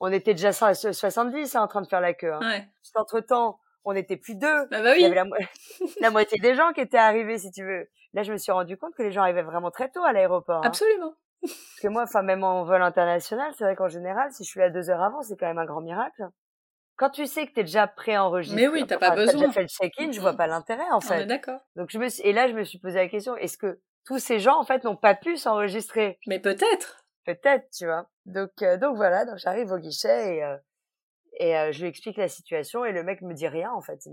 on 0.00 0.12
était 0.12 0.34
déjà 0.34 0.52
70 0.52 1.56
hein, 1.56 1.62
en 1.62 1.68
train 1.68 1.82
de 1.82 1.88
faire 1.88 2.00
la 2.00 2.14
queue. 2.14 2.32
Hein. 2.32 2.40
Ouais. 2.40 2.68
Entre 2.94 3.20
temps, 3.20 3.58
on 3.84 3.94
était 3.94 4.16
plus 4.16 4.34
deux. 4.34 4.66
Bah, 4.70 4.82
bah 4.82 4.92
oui. 4.92 4.98
Il 4.98 5.02
y 5.02 5.06
avait 5.06 5.14
la, 5.16 5.24
la, 6.00 6.10
moitié 6.10 6.38
des 6.38 6.54
gens 6.54 6.72
qui 6.72 6.80
étaient 6.80 6.98
arrivés, 6.98 7.38
si 7.38 7.50
tu 7.50 7.64
veux. 7.64 7.88
Là, 8.14 8.22
je 8.22 8.32
me 8.32 8.36
suis 8.36 8.52
rendu 8.52 8.76
compte 8.76 8.94
que 8.94 9.02
les 9.02 9.10
gens 9.10 9.22
arrivaient 9.22 9.42
vraiment 9.42 9.70
très 9.70 9.90
tôt 9.90 10.02
à 10.02 10.12
l'aéroport. 10.12 10.58
Hein. 10.58 10.66
Absolument. 10.68 11.14
Parce 11.40 11.80
que 11.82 11.88
moi, 11.88 12.02
enfin, 12.02 12.22
même 12.22 12.44
en 12.44 12.64
vol 12.64 12.82
international, 12.82 13.52
c'est 13.56 13.64
vrai 13.64 13.74
qu'en 13.74 13.88
général, 13.88 14.30
si 14.32 14.44
je 14.44 14.50
suis 14.50 14.60
là 14.60 14.70
deux 14.70 14.90
heures 14.90 15.02
avant, 15.02 15.22
c'est 15.22 15.36
quand 15.36 15.46
même 15.46 15.58
un 15.58 15.66
grand 15.66 15.80
miracle 15.80 16.22
quand 16.96 17.10
tu 17.10 17.26
sais 17.26 17.46
que 17.46 17.52
tu 17.52 17.60
es 17.60 17.64
déjà 17.64 17.86
pré-enregistré, 17.86 18.60
mais 18.60 18.68
oui, 18.68 18.86
t'as 18.86 18.98
pas 18.98 19.10
besoin. 19.10 19.40
déjà 19.40 19.52
fait 19.52 19.62
le 19.62 19.68
check-in, 19.68 20.12
je 20.12 20.20
vois 20.20 20.34
pas 20.34 20.46
l'intérêt 20.46 20.88
en 20.92 21.00
fait. 21.00 21.26
D'accord. 21.26 21.58
Donc 21.74 21.90
je 21.90 21.98
me 21.98 22.08
suis... 22.08 22.22
et 22.22 22.32
là 22.32 22.48
je 22.48 22.52
me 22.52 22.64
suis 22.64 22.78
posé 22.78 22.96
la 22.96 23.08
question 23.08 23.36
est-ce 23.36 23.58
que 23.58 23.80
tous 24.04 24.18
ces 24.18 24.38
gens 24.38 24.58
en 24.58 24.64
fait 24.64 24.84
n'ont 24.84 24.96
pas 24.96 25.14
pu 25.14 25.36
s'enregistrer? 25.36 26.18
Mais 26.26 26.38
peut-être. 26.38 27.04
Peut-être, 27.24 27.68
tu 27.76 27.86
vois. 27.86 28.08
Donc 28.26 28.50
euh, 28.62 28.76
donc 28.76 28.96
voilà, 28.96 29.24
donc 29.24 29.38
j'arrive 29.38 29.72
au 29.72 29.78
guichet 29.78 30.36
et 30.36 30.44
euh, 30.44 30.56
et 31.38 31.56
euh, 31.56 31.72
je 31.72 31.80
lui 31.82 31.88
explique 31.88 32.16
la 32.16 32.28
situation 32.28 32.84
et 32.84 32.92
le 32.92 33.02
mec 33.02 33.22
me 33.22 33.34
dit 33.34 33.48
rien 33.48 33.72
en 33.72 33.80
fait, 33.80 34.04
il, 34.06 34.12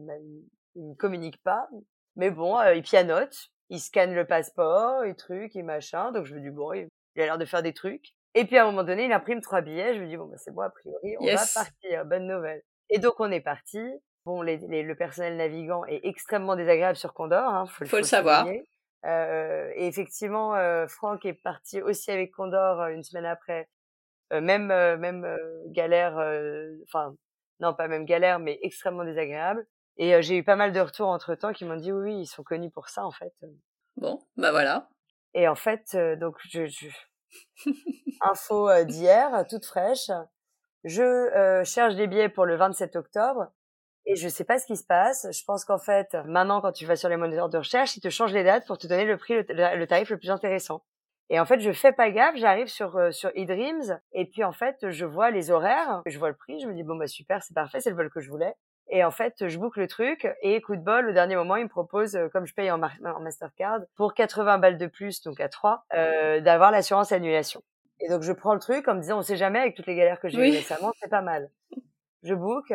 il, 0.75 0.89
me 0.89 0.95
communique 0.95 1.41
pas. 1.43 1.67
Mais 2.15 2.31
bon, 2.31 2.61
il 2.73 2.81
pianote, 2.81 3.49
il 3.69 3.79
scanne 3.79 4.13
le 4.13 4.25
passeport 4.25 5.03
et 5.03 5.15
trucs 5.15 5.55
et 5.55 5.63
machin. 5.63 6.11
Donc 6.11 6.25
je 6.25 6.35
me 6.35 6.41
dis 6.41 6.49
bon, 6.49 6.73
il 6.73 6.87
a 7.17 7.25
l'air 7.25 7.37
de 7.37 7.45
faire 7.45 7.63
des 7.63 7.73
trucs. 7.73 8.13
Et 8.35 8.45
puis 8.45 8.57
à 8.57 8.63
un 8.63 8.65
moment 8.65 8.83
donné, 8.83 9.05
il 9.05 9.11
imprime 9.11 9.41
trois 9.41 9.61
billets. 9.61 9.95
Je 9.95 10.01
me 10.01 10.07
dis 10.07 10.17
bon 10.17 10.25
bah 10.25 10.37
c'est 10.37 10.53
bon 10.53 10.61
a 10.61 10.69
priori, 10.69 11.15
on 11.19 11.25
va 11.25 11.45
partir. 11.53 12.05
Bonne 12.05 12.27
nouvelle. 12.27 12.61
Et 12.89 12.99
donc 12.99 13.19
on 13.19 13.31
est 13.31 13.41
parti. 13.41 13.79
Bon, 14.25 14.41
les, 14.41 14.57
le 14.57 14.95
personnel 14.95 15.37
navigant 15.37 15.85
est 15.85 16.01
extrêmement 16.03 16.55
désagréable 16.55 16.97
sur 16.97 17.13
Condor, 17.13 17.41
hein, 17.41 17.65
faut, 17.67 17.85
faut, 17.85 17.97
le 17.97 18.03
savoir. 18.03 18.47
Euh, 19.05 19.71
et 19.75 19.87
effectivement, 19.87 20.55
euh, 20.55 20.87
Franck 20.87 21.25
est 21.25 21.33
parti 21.33 21.81
aussi 21.81 22.11
avec 22.11 22.31
Condor 22.31 22.87
une 22.87 23.01
semaine 23.01 23.25
après. 23.25 23.69
Même 24.31 24.67
même 24.67 25.27
galère, 25.67 26.17
enfin 26.83 27.15
non 27.59 27.73
pas 27.73 27.87
même 27.87 28.05
galère, 28.05 28.39
mais 28.39 28.59
extrêmement 28.61 29.03
désagréable. 29.03 29.65
Et 29.97 30.21
j'ai 30.21 30.37
eu 30.37 30.43
pas 30.43 30.55
mal 30.55 30.71
de 30.71 30.79
retours 30.79 31.09
entre 31.09 31.35
temps 31.35 31.51
qui 31.51 31.65
m'ont 31.65 31.75
dit 31.75 31.91
oui, 31.91 32.13
oui, 32.13 32.21
ils 32.21 32.27
sont 32.27 32.43
connus 32.43 32.71
pour 32.71 32.89
ça 32.89 33.05
en 33.05 33.11
fait. 33.11 33.33
Bon, 33.97 34.19
bah 34.37 34.51
voilà. 34.51 34.89
Et 35.33 35.47
en 35.47 35.55
fait, 35.55 35.95
donc 36.19 36.37
je, 36.49 36.65
je... 36.65 36.87
info 38.21 38.83
d'hier, 38.85 39.45
toute 39.49 39.65
fraîche. 39.65 40.11
Je 40.83 41.61
cherche 41.65 41.95
des 41.95 42.07
billets 42.07 42.29
pour 42.29 42.45
le 42.45 42.55
27 42.55 42.95
octobre 42.95 43.51
et 44.05 44.15
je 44.15 44.27
sais 44.27 44.43
pas 44.43 44.57
ce 44.57 44.65
qui 44.65 44.75
se 44.75 44.83
passe. 44.83 45.27
Je 45.31 45.43
pense 45.45 45.65
qu'en 45.65 45.77
fait, 45.77 46.15
maintenant, 46.25 46.61
quand 46.61 46.71
tu 46.71 46.85
vas 46.85 46.95
sur 46.95 47.09
les 47.09 47.17
moteurs 47.17 47.49
de 47.49 47.57
recherche, 47.57 47.95
ils 47.95 48.01
te 48.01 48.09
changent 48.09 48.33
les 48.33 48.43
dates 48.43 48.65
pour 48.65 48.77
te 48.77 48.87
donner 48.87 49.05
le 49.05 49.17
prix, 49.17 49.35
le, 49.35 49.85
tarif 49.85 50.09
le 50.09 50.17
plus 50.17 50.31
intéressant. 50.31 50.83
Et 51.29 51.39
en 51.39 51.45
fait, 51.45 51.59
je 51.59 51.71
fais 51.71 51.91
pas 51.91 52.09
gaffe, 52.09 52.35
j'arrive 52.35 52.67
sur 52.67 52.97
euh, 52.97 53.11
sur 53.11 53.31
eDreams 53.35 53.99
et 54.13 54.25
puis 54.25 54.43
en 54.43 54.51
fait, 54.51 54.89
je 54.89 55.05
vois 55.05 55.29
les 55.29 55.51
horaires, 55.51 56.01
je 56.05 56.17
vois 56.17 56.29
le 56.29 56.35
prix, 56.35 56.59
je 56.59 56.67
me 56.67 56.73
dis 56.73 56.83
bon 56.83 56.95
bah 56.95 57.07
super, 57.07 57.43
c'est 57.43 57.53
parfait, 57.53 57.79
c'est 57.79 57.91
le 57.91 57.95
vol 57.95 58.09
que 58.09 58.19
je 58.19 58.29
voulais. 58.29 58.53
Et 58.91 59.03
en 59.03 59.11
fait, 59.11 59.47
je 59.47 59.57
boucle 59.59 59.79
le 59.79 59.87
truc 59.87 60.27
et 60.41 60.59
coup 60.61 60.75
de 60.75 60.81
bol, 60.81 61.09
au 61.09 61.13
dernier 61.13 61.35
moment, 61.35 61.55
il 61.55 61.65
me 61.65 61.69
propose, 61.69 62.15
euh, 62.15 62.27
comme 62.29 62.47
je 62.47 62.55
paye 62.55 62.71
en, 62.71 62.81
en 62.81 63.19
Mastercard, 63.19 63.81
pour 63.95 64.15
80 64.15 64.57
balles 64.57 64.79
de 64.79 64.87
plus, 64.87 65.21
donc 65.21 65.39
à 65.39 65.47
3, 65.47 65.85
euh, 65.93 66.39
d'avoir 66.41 66.71
l'assurance 66.71 67.11
annulation. 67.11 67.61
Et 67.99 68.09
donc 68.09 68.23
je 68.23 68.31
prends 68.31 68.55
le 68.55 68.59
truc 68.59 68.87
en 68.87 68.95
me 68.95 69.01
disant 69.01 69.19
on 69.19 69.21
sait 69.21 69.37
jamais 69.37 69.59
avec 69.59 69.75
toutes 69.75 69.85
les 69.85 69.95
galères 69.95 70.19
que 70.19 70.29
j'ai 70.29 70.37
eues 70.37 70.51
récemment, 70.51 70.91
c'est 70.99 71.09
pas 71.09 71.21
mal. 71.21 71.51
Je 72.23 72.33
book 72.33 72.73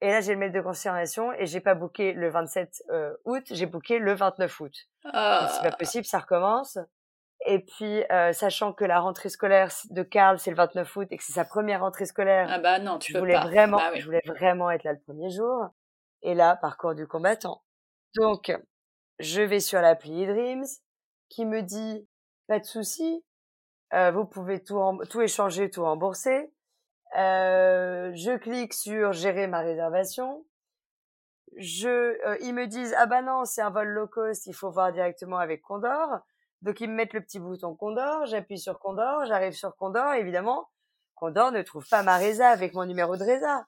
et 0.00 0.08
là, 0.08 0.20
j'ai 0.20 0.32
le 0.32 0.38
mail 0.38 0.52
de 0.52 0.60
confirmation 0.60 1.32
et 1.32 1.46
j'ai 1.46 1.60
pas 1.60 1.74
booké 1.74 2.12
le 2.12 2.30
27 2.30 2.84
euh, 2.90 3.14
août, 3.24 3.44
j'ai 3.50 3.66
booké 3.66 3.98
le 3.98 4.14
29 4.14 4.60
août. 4.60 4.72
C'est 5.02 5.10
pas 5.10 5.50
ah. 5.64 5.76
possible, 5.76 6.04
ça 6.04 6.20
recommence. 6.20 6.78
Et 7.46 7.60
puis, 7.60 8.04
euh, 8.10 8.32
sachant 8.32 8.72
que 8.72 8.84
la 8.84 9.00
rentrée 9.00 9.28
scolaire 9.28 9.70
de 9.90 10.02
Karl, 10.02 10.38
c'est 10.38 10.50
le 10.50 10.56
29 10.56 10.96
août 10.96 11.08
et 11.10 11.16
que 11.16 11.22
c'est 11.22 11.32
sa 11.32 11.44
première 11.44 11.80
rentrée 11.80 12.06
scolaire. 12.06 12.48
Ah 12.50 12.58
bah 12.58 12.78
non, 12.78 12.98
tu 12.98 13.12
je 13.12 13.16
peux 13.16 13.20
voulais 13.20 13.34
pas. 13.34 13.46
Vraiment, 13.46 13.76
bah 13.76 13.94
Je 13.94 14.04
voulais 14.04 14.22
vraiment 14.26 14.70
être 14.70 14.84
là 14.84 14.92
le 14.92 15.00
premier 15.00 15.30
jour. 15.30 15.68
Et 16.22 16.34
là, 16.34 16.56
parcours 16.56 16.94
du 16.94 17.06
combattant. 17.06 17.62
Donc, 18.16 18.52
je 19.20 19.40
vais 19.40 19.60
sur 19.60 19.80
l'appli 19.80 20.26
Dreams 20.26 20.66
qui 21.28 21.46
me 21.46 21.62
dit, 21.62 22.08
pas 22.48 22.58
de 22.58 22.64
souci, 22.64 23.24
euh, 23.94 24.10
vous 24.10 24.24
pouvez 24.24 24.62
tout, 24.62 24.80
tout 25.10 25.20
échanger, 25.20 25.70
tout 25.70 25.82
rembourser. 25.82 26.50
Euh, 27.16 28.12
je 28.14 28.36
clique 28.36 28.74
sur 28.74 29.12
gérer 29.12 29.46
ma 29.46 29.60
réservation. 29.60 30.44
Je, 31.56 31.88
euh, 31.88 32.36
ils 32.42 32.52
me 32.52 32.66
disent 32.66 32.94
ah 32.98 33.06
bah 33.06 33.22
non 33.22 33.44
c'est 33.44 33.62
un 33.62 33.70
vol 33.70 33.88
low 33.88 34.06
cost, 34.06 34.46
il 34.46 34.52
faut 34.52 34.70
voir 34.70 34.92
directement 34.92 35.38
avec 35.38 35.62
Condor. 35.62 36.18
Donc 36.62 36.80
ils 36.80 36.88
me 36.88 36.94
mettent 36.94 37.12
le 37.12 37.20
petit 37.20 37.38
bouton 37.38 37.74
Condor, 37.74 38.26
j'appuie 38.26 38.58
sur 38.58 38.78
Condor, 38.78 39.24
j'arrive 39.26 39.52
sur 39.52 39.76
Condor, 39.76 40.12
évidemment. 40.14 40.68
Condor 41.14 41.52
ne 41.52 41.62
trouve 41.62 41.86
pas 41.88 42.02
ma 42.02 42.16
résa 42.16 42.48
avec 42.48 42.74
mon 42.74 42.84
numéro 42.84 43.16
de 43.16 43.24
résa. 43.24 43.66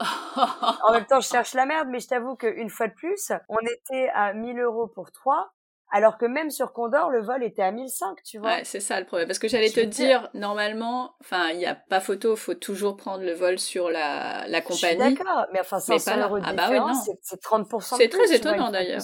en 0.00 0.92
même 0.92 1.06
temps, 1.06 1.20
je 1.20 1.28
cherche 1.28 1.54
la 1.54 1.66
merde, 1.66 1.88
mais 1.90 2.00
je 2.00 2.08
t'avoue 2.08 2.36
qu'une 2.36 2.70
fois 2.70 2.88
de 2.88 2.94
plus, 2.94 3.32
on 3.48 3.58
était 3.58 4.08
à 4.14 4.32
1000 4.32 4.58
euros 4.60 4.88
pour 4.88 5.12
trois. 5.12 5.50
Alors 5.90 6.18
que 6.18 6.26
même 6.26 6.50
sur 6.50 6.74
Condor, 6.74 7.08
le 7.08 7.22
vol 7.22 7.42
était 7.42 7.62
à 7.62 7.72
1005, 7.72 8.22
tu 8.22 8.38
vois. 8.38 8.48
Ouais, 8.56 8.64
c'est 8.64 8.80
ça 8.80 9.00
le 9.00 9.06
problème. 9.06 9.26
Parce 9.26 9.38
que 9.38 9.48
j'allais 9.48 9.70
te 9.70 9.80
dire, 9.80 10.28
normalement, 10.34 11.14
enfin, 11.22 11.48
il 11.48 11.58
n'y 11.58 11.66
a 11.66 11.74
pas 11.74 12.00
photo, 12.00 12.36
faut 12.36 12.54
toujours 12.54 12.98
prendre 12.98 13.24
le 13.24 13.32
vol 13.32 13.58
sur 13.58 13.88
la, 13.88 14.46
la 14.48 14.60
compagnie. 14.60 14.98
Je 15.00 15.06
suis 15.06 15.16
d'accord, 15.16 15.46
mais 15.52 15.60
enfin, 15.60 15.80
500 15.80 16.20
euros 16.24 16.38
de 16.38 16.44
ah 16.46 16.52
bah 16.52 16.92
c'est 17.22 17.40
30% 17.40 17.96
C'est 17.96 18.08
très 18.08 18.34
étonnant 18.34 18.70
d'ailleurs. 18.70 19.00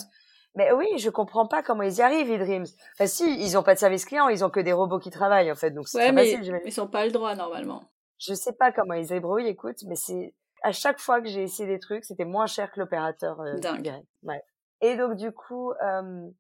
Mais 0.57 0.73
oui, 0.73 0.87
je 0.99 1.11
comprends 1.11 1.47
pas 1.47 1.63
comment 1.63 1.83
ils 1.83 1.97
y 1.97 2.03
arrivent, 2.03 2.31
eDreams. 2.31 2.67
Enfin, 2.95 3.07
si, 3.07 3.25
ils 3.45 3.59
ont 3.59 3.63
pas 3.63 3.75
de 3.75 3.79
service 3.79 4.05
client, 4.05 4.29
ils 4.29 4.45
ont 4.45 4.51
que 4.51 4.61
des 4.61 4.73
robots 4.73 5.01
qui 5.01 5.11
travaillent, 5.11 5.51
en 5.51 5.57
fait, 5.57 5.73
donc 5.73 5.89
c'est 5.89 5.99
ouais, 5.99 6.13
mais 6.13 6.33
facile. 6.33 6.61
Ils 6.65 6.81
ont 6.81 6.87
pas 6.87 7.05
le 7.05 7.13
droit, 7.13 7.35
normalement. 7.35 7.83
Je 8.19 8.35
sais 8.35 8.53
pas 8.53 8.71
comment 8.71 8.95
ils 8.95 9.09
débrouillent, 9.09 9.49
écoute, 9.49 9.79
mais 9.87 9.97
c'est, 9.97 10.33
à 10.63 10.73
chaque 10.73 11.01
fois 11.01 11.21
que 11.21 11.29
j'ai 11.29 11.43
essayé 11.43 11.69
des 11.69 11.81
trucs, 11.81 12.05
c'était 12.05 12.25
moins 12.25 12.47
cher 12.47 12.71
que 12.71 12.79
l'opérateur 12.79 13.41
euh, 13.41 13.59
Dingue. 13.59 13.93
Ouais. 14.23 14.43
Et 14.81 14.97
donc, 14.97 15.17
du 15.17 15.33
coup, 15.33 15.73
euh, 15.83 16.31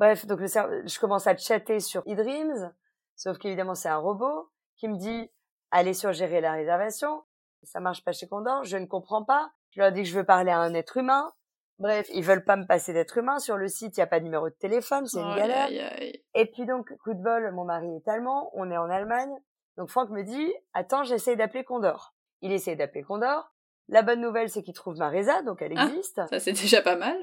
Bref, 0.00 0.24
donc 0.24 0.40
je 0.40 0.98
commence 0.98 1.26
à 1.26 1.36
chatter 1.36 1.78
sur 1.78 2.02
eDreams, 2.06 2.72
sauf 3.16 3.36
qu'évidemment 3.36 3.74
c'est 3.74 3.90
un 3.90 3.98
robot 3.98 4.50
qui 4.76 4.88
me 4.88 4.96
dit 4.96 5.30
allez 5.70 5.92
sur 5.92 6.14
gérer 6.14 6.40
la 6.40 6.52
réservation. 6.52 7.22
Ça 7.64 7.80
marche 7.80 8.02
pas 8.02 8.12
chez 8.12 8.26
Condor, 8.26 8.64
je 8.64 8.78
ne 8.78 8.86
comprends 8.86 9.24
pas. 9.24 9.52
Je 9.72 9.82
leur 9.82 9.92
dis 9.92 10.02
que 10.02 10.08
je 10.08 10.16
veux 10.16 10.24
parler 10.24 10.52
à 10.52 10.58
un 10.58 10.72
être 10.72 10.96
humain. 10.96 11.30
Bref, 11.80 12.08
ils 12.12 12.22
veulent 12.22 12.44
pas 12.44 12.56
me 12.56 12.66
passer 12.66 12.92
d'être 12.92 13.16
humain. 13.16 13.38
Sur 13.38 13.56
le 13.56 13.66
site, 13.66 13.96
il 13.96 14.00
n'y 14.00 14.04
a 14.04 14.06
pas 14.06 14.20
de 14.20 14.24
numéro 14.24 14.48
de 14.48 14.54
téléphone, 14.54 15.06
c'est 15.06 15.18
une 15.18 15.34
galère. 15.34 15.68
Et 16.34 16.46
puis 16.46 16.66
donc, 16.66 16.94
coup 16.98 17.14
de 17.14 17.22
bol, 17.22 17.50
mon 17.52 17.64
mari 17.64 17.88
est 17.96 18.08
allemand, 18.08 18.50
on 18.54 18.70
est 18.70 18.76
en 18.76 18.90
Allemagne. 18.90 19.32
Donc 19.78 19.88
Franck 19.88 20.10
me 20.10 20.22
dit, 20.22 20.52
attends, 20.74 21.04
j'essaie 21.04 21.36
d'appeler 21.36 21.64
Condor. 21.64 22.14
Il 22.42 22.52
essaie 22.52 22.76
d'appeler 22.76 23.02
Condor. 23.02 23.52
La 23.88 24.02
bonne 24.02 24.20
nouvelle, 24.20 24.50
c'est 24.50 24.62
qu'il 24.62 24.74
trouve 24.74 24.98
Marisa, 24.98 25.42
donc 25.42 25.62
elle 25.62 25.72
ah, 25.76 25.86
existe. 25.86 26.20
ça 26.28 26.38
c'est 26.38 26.52
déjà 26.52 26.82
pas 26.82 26.96
mal. 26.96 27.16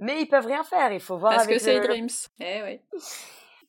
Mais 0.00 0.20
ils 0.20 0.26
peuvent 0.26 0.46
rien 0.46 0.64
faire, 0.64 0.92
il 0.92 1.00
faut 1.00 1.16
voir 1.16 1.32
Parce 1.32 1.44
avec 1.44 1.58
que 1.58 1.62
c'est 1.62 1.80
Dreams. 1.80 2.08
Eh 2.40 2.62
oui. 2.62 2.80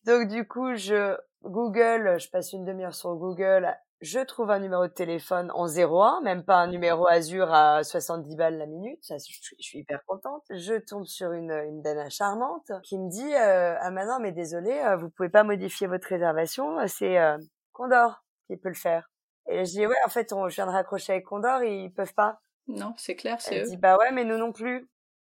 Donc 0.05 0.27
du 0.29 0.47
coup, 0.47 0.73
je 0.75 1.15
Google, 1.43 2.19
je 2.19 2.29
passe 2.29 2.53
une 2.53 2.65
demi-heure 2.65 2.95
sur 2.95 3.13
Google, 3.15 3.77
je 4.01 4.19
trouve 4.19 4.49
un 4.49 4.59
numéro 4.59 4.87
de 4.87 4.91
téléphone 4.91 5.51
en 5.53 5.67
01, 5.67 6.21
même 6.21 6.43
pas 6.43 6.55
un 6.55 6.67
numéro 6.67 7.07
Azure 7.07 7.53
à 7.53 7.83
70 7.83 8.35
balles 8.35 8.57
la 8.57 8.65
minute, 8.65 8.97
ça, 9.03 9.17
je, 9.17 9.55
suis 9.59 9.79
hyper 9.79 10.03
contente. 10.05 10.43
Je 10.49 10.73
tombe 10.79 11.05
sur 11.05 11.31
une, 11.31 11.51
une 11.51 11.81
dana 11.81 12.09
charmante 12.09 12.71
qui 12.83 12.97
me 12.97 13.09
dit 13.09 13.33
euh, 13.35 13.77
ah 13.79 13.91
maintenant 13.91 14.19
mais 14.19 14.31
désolé, 14.31 14.71
euh, 14.71 14.97
vous 14.97 15.09
pouvez 15.09 15.29
pas 15.29 15.43
modifier 15.43 15.85
votre 15.85 16.07
réservation, 16.07 16.77
c'est 16.87 17.19
euh, 17.19 17.37
Condor 17.73 18.23
qui 18.47 18.57
peut 18.57 18.69
le 18.69 18.75
faire. 18.75 19.09
Et 19.47 19.65
je 19.65 19.71
dis 19.71 19.85
ouais 19.85 19.95
en 20.03 20.09
fait 20.09 20.33
on, 20.33 20.49
je 20.49 20.55
viens 20.55 20.65
de 20.65 20.71
raccrocher 20.71 21.13
avec 21.13 21.25
Condor, 21.25 21.61
ils 21.63 21.93
peuvent 21.93 22.15
pas. 22.15 22.41
Non, 22.67 22.93
c'est 22.97 23.15
clair, 23.15 23.39
c'est 23.39 23.61
eux. 23.61 23.67
dit 23.67 23.77
bah 23.77 23.97
ouais 23.97 24.11
mais 24.11 24.23
nous 24.23 24.37
non 24.37 24.51
plus. 24.51 24.89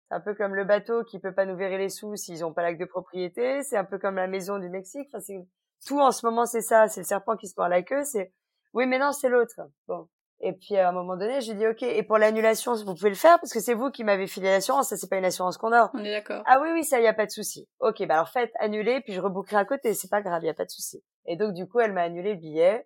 C'est 0.08 0.16
un 0.16 0.22
peu 0.22 0.34
comme 0.36 0.56
le 0.56 0.66
bateau 0.66 1.04
qui 1.04 1.20
peut 1.20 1.34
pas 1.34 1.46
nous 1.46 1.56
verrer 1.56 1.78
les 1.78 1.90
sous 1.90 2.16
s'ils 2.16 2.46
ont 2.46 2.54
pas 2.54 2.62
l'acte 2.62 2.80
de 2.80 2.86
propriété. 2.86 3.64
C'est 3.64 3.78
un 3.78 3.86
peu 3.86 3.98
comme 3.98 4.16
la 4.16 4.28
maison 4.28 4.60
du 4.60 4.70
Mexique. 4.70 5.08
Enfin, 5.12 5.20
c'est 5.20 5.48
tout 5.86 6.00
en 6.00 6.12
ce 6.12 6.26
moment, 6.26 6.46
c'est 6.46 6.62
ça. 6.62 6.88
C'est 6.88 7.02
le 7.02 7.06
serpent 7.06 7.36
qui 7.36 7.48
se 7.48 7.56
mord 7.58 7.70
la 7.70 7.82
queue. 7.82 8.04
C'est 8.04 8.32
oui, 8.76 8.86
mais 8.86 9.00
non, 9.00 9.12
c'est 9.12 9.30
l'autre. 9.30 9.56
Bon. 9.88 10.08
Et 10.42 10.52
puis 10.52 10.76
à 10.76 10.90
un 10.90 10.92
moment 10.92 11.16
donné, 11.16 11.40
j'ai 11.42 11.54
dit 11.54 11.66
ok. 11.66 11.82
Et 11.84 12.04
pour 12.04 12.18
l'annulation, 12.18 12.76
vous 12.76 12.94
pouvez 12.94 13.10
le 13.10 13.16
faire 13.16 13.40
parce 13.40 13.54
que 13.54 13.62
c'est 13.62 13.74
vous 13.74 13.90
qui 13.90 14.04
m'avez 14.04 14.28
filé 14.28 14.50
l'assurance. 14.50 14.90
Ça 14.90 14.98
c'est 14.98 15.10
pas 15.10 15.18
une 15.18 15.26
assurance 15.26 15.58
qu'on 15.58 15.72
a. 15.72 15.90
On 15.94 16.04
est 16.04 16.12
d'accord. 16.12 16.44
Ah 16.46 16.60
oui, 16.62 16.70
oui, 16.74 16.84
ça 16.84 17.00
y 17.00 17.08
a 17.08 17.14
pas 17.14 17.26
de 17.26 17.32
souci. 17.32 17.68
Ok, 17.80 18.06
bah 18.06 18.16
alors 18.16 18.30
faites 18.30 18.52
annuler, 18.60 19.00
puis 19.02 19.14
je 19.14 19.22
rebouclerai 19.22 19.62
à 19.62 19.66
côté. 19.66 19.94
C'est 19.94 20.10
pas 20.10 20.22
grave, 20.22 20.44
y 20.44 20.50
a 20.50 20.54
pas 20.54 20.66
de 20.66 20.70
souci. 20.70 21.02
Et 21.26 21.38
donc 21.38 21.54
du 21.54 21.68
coup, 21.68 21.80
elle 21.80 21.94
m'a 21.94 22.02
annulé 22.02 22.34
le 22.34 22.40
billet. 22.40 22.86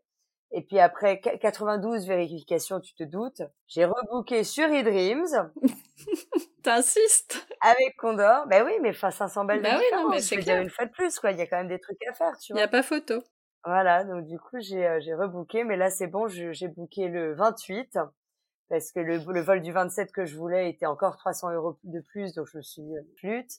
Et 0.51 0.61
puis 0.63 0.79
après 0.79 1.19
92 1.19 2.07
vérifications, 2.07 2.79
tu 2.79 2.93
te 2.95 3.03
doutes, 3.03 3.41
j'ai 3.67 3.85
rebooké 3.85 4.43
sur 4.43 4.67
eDreams. 4.67 5.51
T'insistes 6.63 7.47
Avec 7.61 7.95
Condor. 7.97 8.45
Ben 8.47 8.63
oui, 8.65 8.73
mais 8.81 8.89
enfin 8.89 9.11
500 9.11 9.45
balles 9.45 9.61
de 9.61 9.67
oui, 9.67 9.83
non, 9.93 10.09
mais 10.09 10.21
c'est 10.21 10.37
clair. 10.37 10.61
une 10.61 10.69
fois 10.69 10.85
de 10.85 10.91
plus, 10.91 11.19
quoi. 11.19 11.31
Il 11.31 11.37
y 11.37 11.41
a 11.41 11.47
quand 11.47 11.57
même 11.57 11.67
des 11.67 11.79
trucs 11.79 11.99
à 12.09 12.13
faire, 12.13 12.37
tu 12.37 12.53
vois. 12.53 12.59
Il 12.59 12.63
n'y 12.63 12.65
a 12.65 12.67
pas 12.67 12.83
photo. 12.83 13.21
Voilà, 13.65 14.03
donc 14.03 14.25
du 14.25 14.39
coup, 14.39 14.59
j'ai 14.59 14.87
euh, 14.87 14.99
j'ai 15.01 15.13
rebooké, 15.13 15.63
mais 15.63 15.75
là, 15.75 15.89
c'est 15.89 16.07
bon, 16.07 16.27
j'ai 16.27 16.67
booké 16.69 17.07
le 17.09 17.33
28, 17.35 17.99
parce 18.69 18.91
que 18.91 18.99
le, 18.99 19.17
le 19.17 19.41
vol 19.41 19.61
du 19.61 19.71
27 19.71 20.11
que 20.11 20.25
je 20.25 20.35
voulais 20.37 20.69
était 20.69 20.85
encore 20.85 21.17
300 21.17 21.51
euros 21.51 21.77
de 21.83 21.99
plus, 21.99 22.33
donc 22.33 22.47
je 22.51 22.57
me 22.57 22.61
suis 22.61 22.81
dit, 22.81 22.95
euh, 22.95 23.01
flûte. 23.17 23.51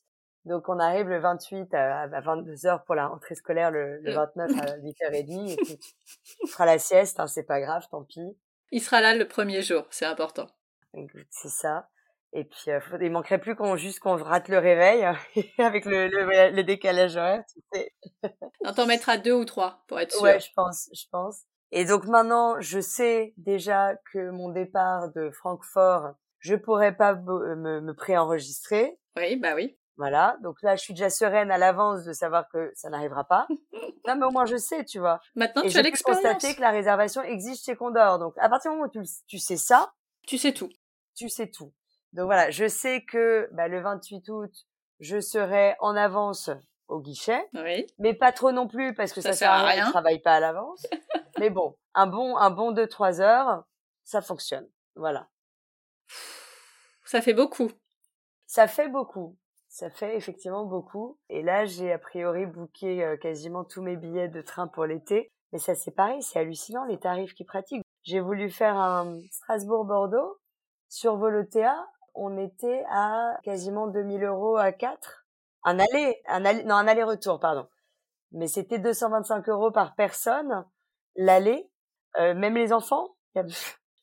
Donc 0.47 0.71
on 0.71 0.79
arrive 0.79 1.09
le 1.09 1.21
28 1.21 1.75
à, 1.75 2.09
22h 2.09 2.85
pour 2.85 2.95
la 2.95 3.09
rentrée 3.09 3.35
scolaire, 3.35 3.71
le, 3.71 4.01
29 4.05 4.51
à 4.59 4.79
8h30. 4.79 5.51
Et 5.51 5.79
on 6.43 6.47
fera 6.47 6.65
la 6.65 6.79
sieste, 6.79 7.21
hein, 7.21 7.27
c'est 7.27 7.43
pas 7.43 7.61
grave, 7.61 7.87
tant 7.91 8.05
pis. 8.05 8.37
Il 8.71 8.81
sera 8.81 9.01
là 9.01 9.15
le 9.15 9.29
premier 9.29 9.61
jour, 9.63 9.87
c'est 9.91 10.07
important. 10.07 10.47
C'est 11.29 11.51
ça. 11.51 11.89
Et 12.33 12.45
puis 12.45 12.71
euh, 12.71 12.79
il 13.01 13.11
manquerait 13.11 13.41
plus 13.41 13.57
qu'on 13.57 13.77
juste 13.77 13.99
qu'on 13.99 14.17
rate 14.17 14.49
le 14.49 14.59
réveil 14.59 15.05
avec 15.59 15.85
le, 15.85 16.09
le, 16.09 16.63
décalage 16.63 17.17
horaire. 17.17 17.43
Tu 17.53 17.61
sais. 17.73 17.93
on 18.65 18.73
t'en 18.73 18.87
mettra 18.87 19.19
deux 19.19 19.33
ou 19.33 19.45
trois 19.45 19.83
pour 19.89 19.99
être 19.99 20.13
sûr. 20.13 20.23
Ouais, 20.23 20.39
je 20.39 20.51
pense, 20.55 20.89
je 20.93 21.05
pense. 21.11 21.43
Et 21.73 21.85
donc 21.85 22.05
maintenant, 22.05 22.61
je 22.61 22.81
sais 22.81 23.35
déjà 23.37 23.95
que 24.13 24.31
mon 24.31 24.51
départ 24.51 25.11
de 25.13 25.31
Francfort, 25.31 26.15
je 26.39 26.55
pourrais 26.55 26.97
pas 26.97 27.15
me, 27.15 27.81
me 27.81 27.95
préenregistrer. 27.95 28.99
Oui, 29.17 29.37
bah 29.37 29.55
oui. 29.55 29.77
Voilà, 30.01 30.39
donc 30.43 30.63
là, 30.63 30.77
je 30.77 30.81
suis 30.81 30.95
déjà 30.95 31.11
sereine 31.11 31.51
à 31.51 31.59
l'avance 31.59 32.05
de 32.05 32.15
savoir 32.15 32.49
que 32.49 32.73
ça 32.75 32.89
n'arrivera 32.89 33.25
pas. 33.25 33.47
non, 34.09 34.17
mais 34.17 34.25
au 34.25 34.31
moins, 34.31 34.47
je 34.47 34.57
sais, 34.57 34.83
tu 34.87 34.99
vois. 34.99 35.21
Maintenant, 35.35 35.61
tu 35.61 35.77
as 35.77 35.83
l'expérience. 35.83 36.23
constater 36.23 36.55
que 36.55 36.61
la 36.63 36.71
réservation 36.71 37.23
existe 37.23 37.67
chez 37.67 37.77
Condor. 37.77 38.19
Donc, 38.19 38.33
à 38.39 38.49
partir 38.49 38.71
du 38.71 38.79
moment 38.79 38.89
où 38.89 38.91
tu, 38.91 39.07
tu 39.27 39.39
sais 39.39 39.59
ça, 39.59 39.93
tu 40.27 40.39
sais 40.39 40.53
tout. 40.53 40.71
Tu 41.15 41.29
sais 41.29 41.51
tout. 41.51 41.75
Donc 42.13 42.27
voilà, 42.27 42.51
je 42.51 42.67
sais 42.67 43.05
que 43.05 43.49
bah, 43.53 43.69
le 43.69 43.81
28 43.81 44.29
août, 44.31 44.53
je 44.99 45.21
serai 45.21 45.77
en 45.81 45.97
avance 45.97 46.51
au 46.89 47.01
guichet. 47.01 47.49
Oui. 47.55 47.87
Mais 47.99 48.15
pas 48.15 48.33
trop 48.33 48.53
non 48.53 48.67
plus 48.67 48.95
parce 48.95 49.13
que 49.13 49.21
ça, 49.21 49.33
sert 49.33 49.51
à 49.51 49.65
rien. 49.65 49.87
Je 49.87 49.91
travaille 49.91 50.21
pas 50.21 50.35
à 50.35 50.41
l'avance. 50.41 50.87
mais 51.39 51.51
bon, 51.51 51.77
un 51.95 52.07
bon, 52.07 52.37
un 52.37 52.51
bon 52.51 52.73
2-3 52.73 53.21
heures, 53.21 53.65
ça 54.05 54.21
fonctionne. 54.21 54.69
Voilà. 54.97 55.29
Ça 57.05 57.21
fait 57.21 57.35
beaucoup. 57.35 57.71
Ça 58.47 58.67
fait 58.67 58.89
beaucoup. 58.89 59.37
ça 59.69 59.89
fait 59.91 60.17
effectivement 60.17 60.65
beaucoup. 60.65 61.19
Et 61.29 61.43
là, 61.43 61.65
j'ai 61.65 61.93
a 61.93 61.99
priori 61.99 62.47
booké 62.47 63.05
euh, 63.05 63.17
quasiment 63.17 63.65
tous 63.65 63.83
mes 63.83 63.97
billets 63.97 64.29
de 64.29 64.43
train 64.43 64.67
pour 64.67 64.85
l'été. 64.85 65.31
Mais 65.53 65.59
ça, 65.59 65.75
c'est 65.75 65.93
pareil, 65.93 66.23
c'est 66.23 66.41
hallucinant 66.41 66.85
les 66.85 66.99
tarifs 66.99 67.35
qu'ils 67.35 67.47
pratiquent. 67.47 67.85
J'ai 68.03 68.21
voulu 68.21 68.51
faire 68.51 68.77
un 68.77 69.21
Strasbourg-Bordeaux. 69.31 70.39
Sur 70.89 71.17
Volotea, 71.17 71.87
on 72.15 72.37
était 72.39 72.85
à 72.91 73.39
quasiment 73.43 73.87
2000 73.87 74.25
euros 74.25 74.57
à 74.57 74.73
4. 74.73 75.25
Un 75.65 75.79
aller, 75.79 76.23
un 76.27 76.45
aller, 76.45 76.65
non, 76.65 76.77
un 76.77 76.87
aller-retour, 76.87 77.41
pardon. 77.41 77.67
Mais 78.33 78.47
c'était 78.47 78.79
225 78.79 79.49
euros 79.49 79.71
par 79.71 79.95
personne, 79.95 80.65
l'aller. 81.17 81.71
Euh, 82.19 82.35
même 82.35 82.55
les 82.55 82.73
enfants? 82.73 83.17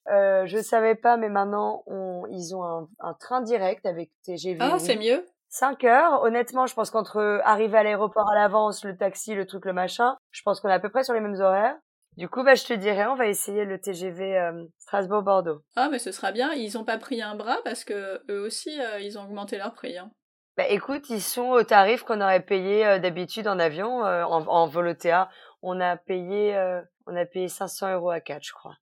Euh, 0.10 0.46
je 0.46 0.62
savais 0.62 0.96
pas, 0.96 1.18
mais 1.18 1.28
maintenant, 1.28 1.84
on, 1.86 2.26
ils 2.30 2.56
ont 2.56 2.64
un, 2.64 2.88
un 3.00 3.14
train 3.14 3.42
direct 3.42 3.86
avec 3.86 4.10
TGV. 4.24 4.58
Ah, 4.62 4.80
c'est 4.80 4.96
mieux. 4.96 5.26
5 5.50 5.84
heures. 5.84 6.22
Honnêtement, 6.24 6.66
je 6.66 6.74
pense 6.74 6.92
qu'entre 6.92 7.42
arriver 7.44 7.78
à 7.78 7.84
l'aéroport 7.84 8.30
à 8.30 8.36
l'avance, 8.36 8.86
le 8.86 8.96
taxi, 8.96 9.36
le 9.36 9.46
truc, 9.46 9.66
le 9.66 9.74
machin, 9.74 10.18
je 10.32 10.42
pense 10.44 10.62
qu'on 10.62 10.70
est 10.70 10.74
à 10.74 10.80
peu 10.80 10.90
près 10.90 11.04
sur 11.04 11.14
les 11.14 11.20
mêmes 11.20 11.42
horaires. 11.42 11.78
Du 12.18 12.28
coup, 12.28 12.44
bah, 12.44 12.56
je 12.56 12.66
te 12.66 12.74
dirais, 12.74 13.06
on 13.06 13.16
va 13.16 13.28
essayer 13.28 13.64
le 13.64 13.80
TGV 13.80 14.38
euh, 14.38 14.66
Strasbourg-Bordeaux. 14.80 15.62
Ah, 15.76 15.88
mais 15.92 16.00
ce 16.00 16.12
sera 16.12 16.32
bien. 16.32 16.52
Ils 16.54 16.76
ont 16.76 16.84
pas 16.84 16.98
pris 16.98 17.22
un 17.22 17.36
bras 17.36 17.60
parce 17.64 17.84
que 17.84 18.24
eux 18.30 18.42
aussi, 18.42 18.82
euh, 18.82 19.00
ils 19.00 19.20
ont 19.20 19.24
augmenté 19.24 19.58
leur 19.58 19.74
prix. 19.76 20.00
Hein. 20.00 20.10
Bah, 20.58 20.68
écoute, 20.68 21.12
ils 21.12 21.22
sont 21.22 21.50
au 21.50 21.62
tarif 21.62 22.02
qu'on 22.02 22.20
aurait 22.20 22.44
payé 22.44 22.88
euh, 22.88 22.98
d'habitude 22.98 23.48
en 23.48 23.60
avion, 23.60 24.00
en, 24.02 24.48
en 24.48 24.68
Volotea. 24.68 25.30
On 25.62 25.80
a 25.80 25.96
payé, 25.96 26.58
on 27.06 27.16
a 27.16 27.26
payé 27.26 27.50
500 27.50 27.94
euros 27.94 28.10
à 28.10 28.20
4, 28.20 28.44
je 28.44 28.54
crois. 28.54 28.76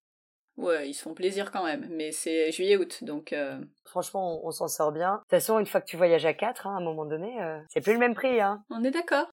Ouais, 0.57 0.89
ils 0.89 0.93
se 0.93 1.01
font 1.01 1.13
plaisir 1.13 1.51
quand 1.51 1.65
même, 1.65 1.85
mais 1.89 2.11
c'est 2.11 2.51
juillet-août, 2.51 3.03
donc... 3.03 3.33
Euh... 3.33 3.59
Franchement, 3.83 4.41
on, 4.41 4.47
on 4.47 4.51
s'en 4.51 4.69
sort 4.69 4.93
bien. 4.93 5.15
De 5.15 5.19
toute 5.19 5.29
façon, 5.31 5.59
une 5.59 5.65
fois 5.65 5.81
que 5.81 5.85
tu 5.85 5.97
voyages 5.97 6.25
à 6.25 6.33
4, 6.33 6.67
hein, 6.67 6.75
à 6.75 6.77
un 6.77 6.83
moment 6.83 7.05
donné, 7.05 7.41
euh, 7.41 7.59
c'est 7.67 7.81
plus 7.81 7.93
le 7.93 7.99
même 7.99 8.15
prix. 8.15 8.39
Hein. 8.39 8.63
On 8.69 8.83
est 8.83 8.91
d'accord. 8.91 9.27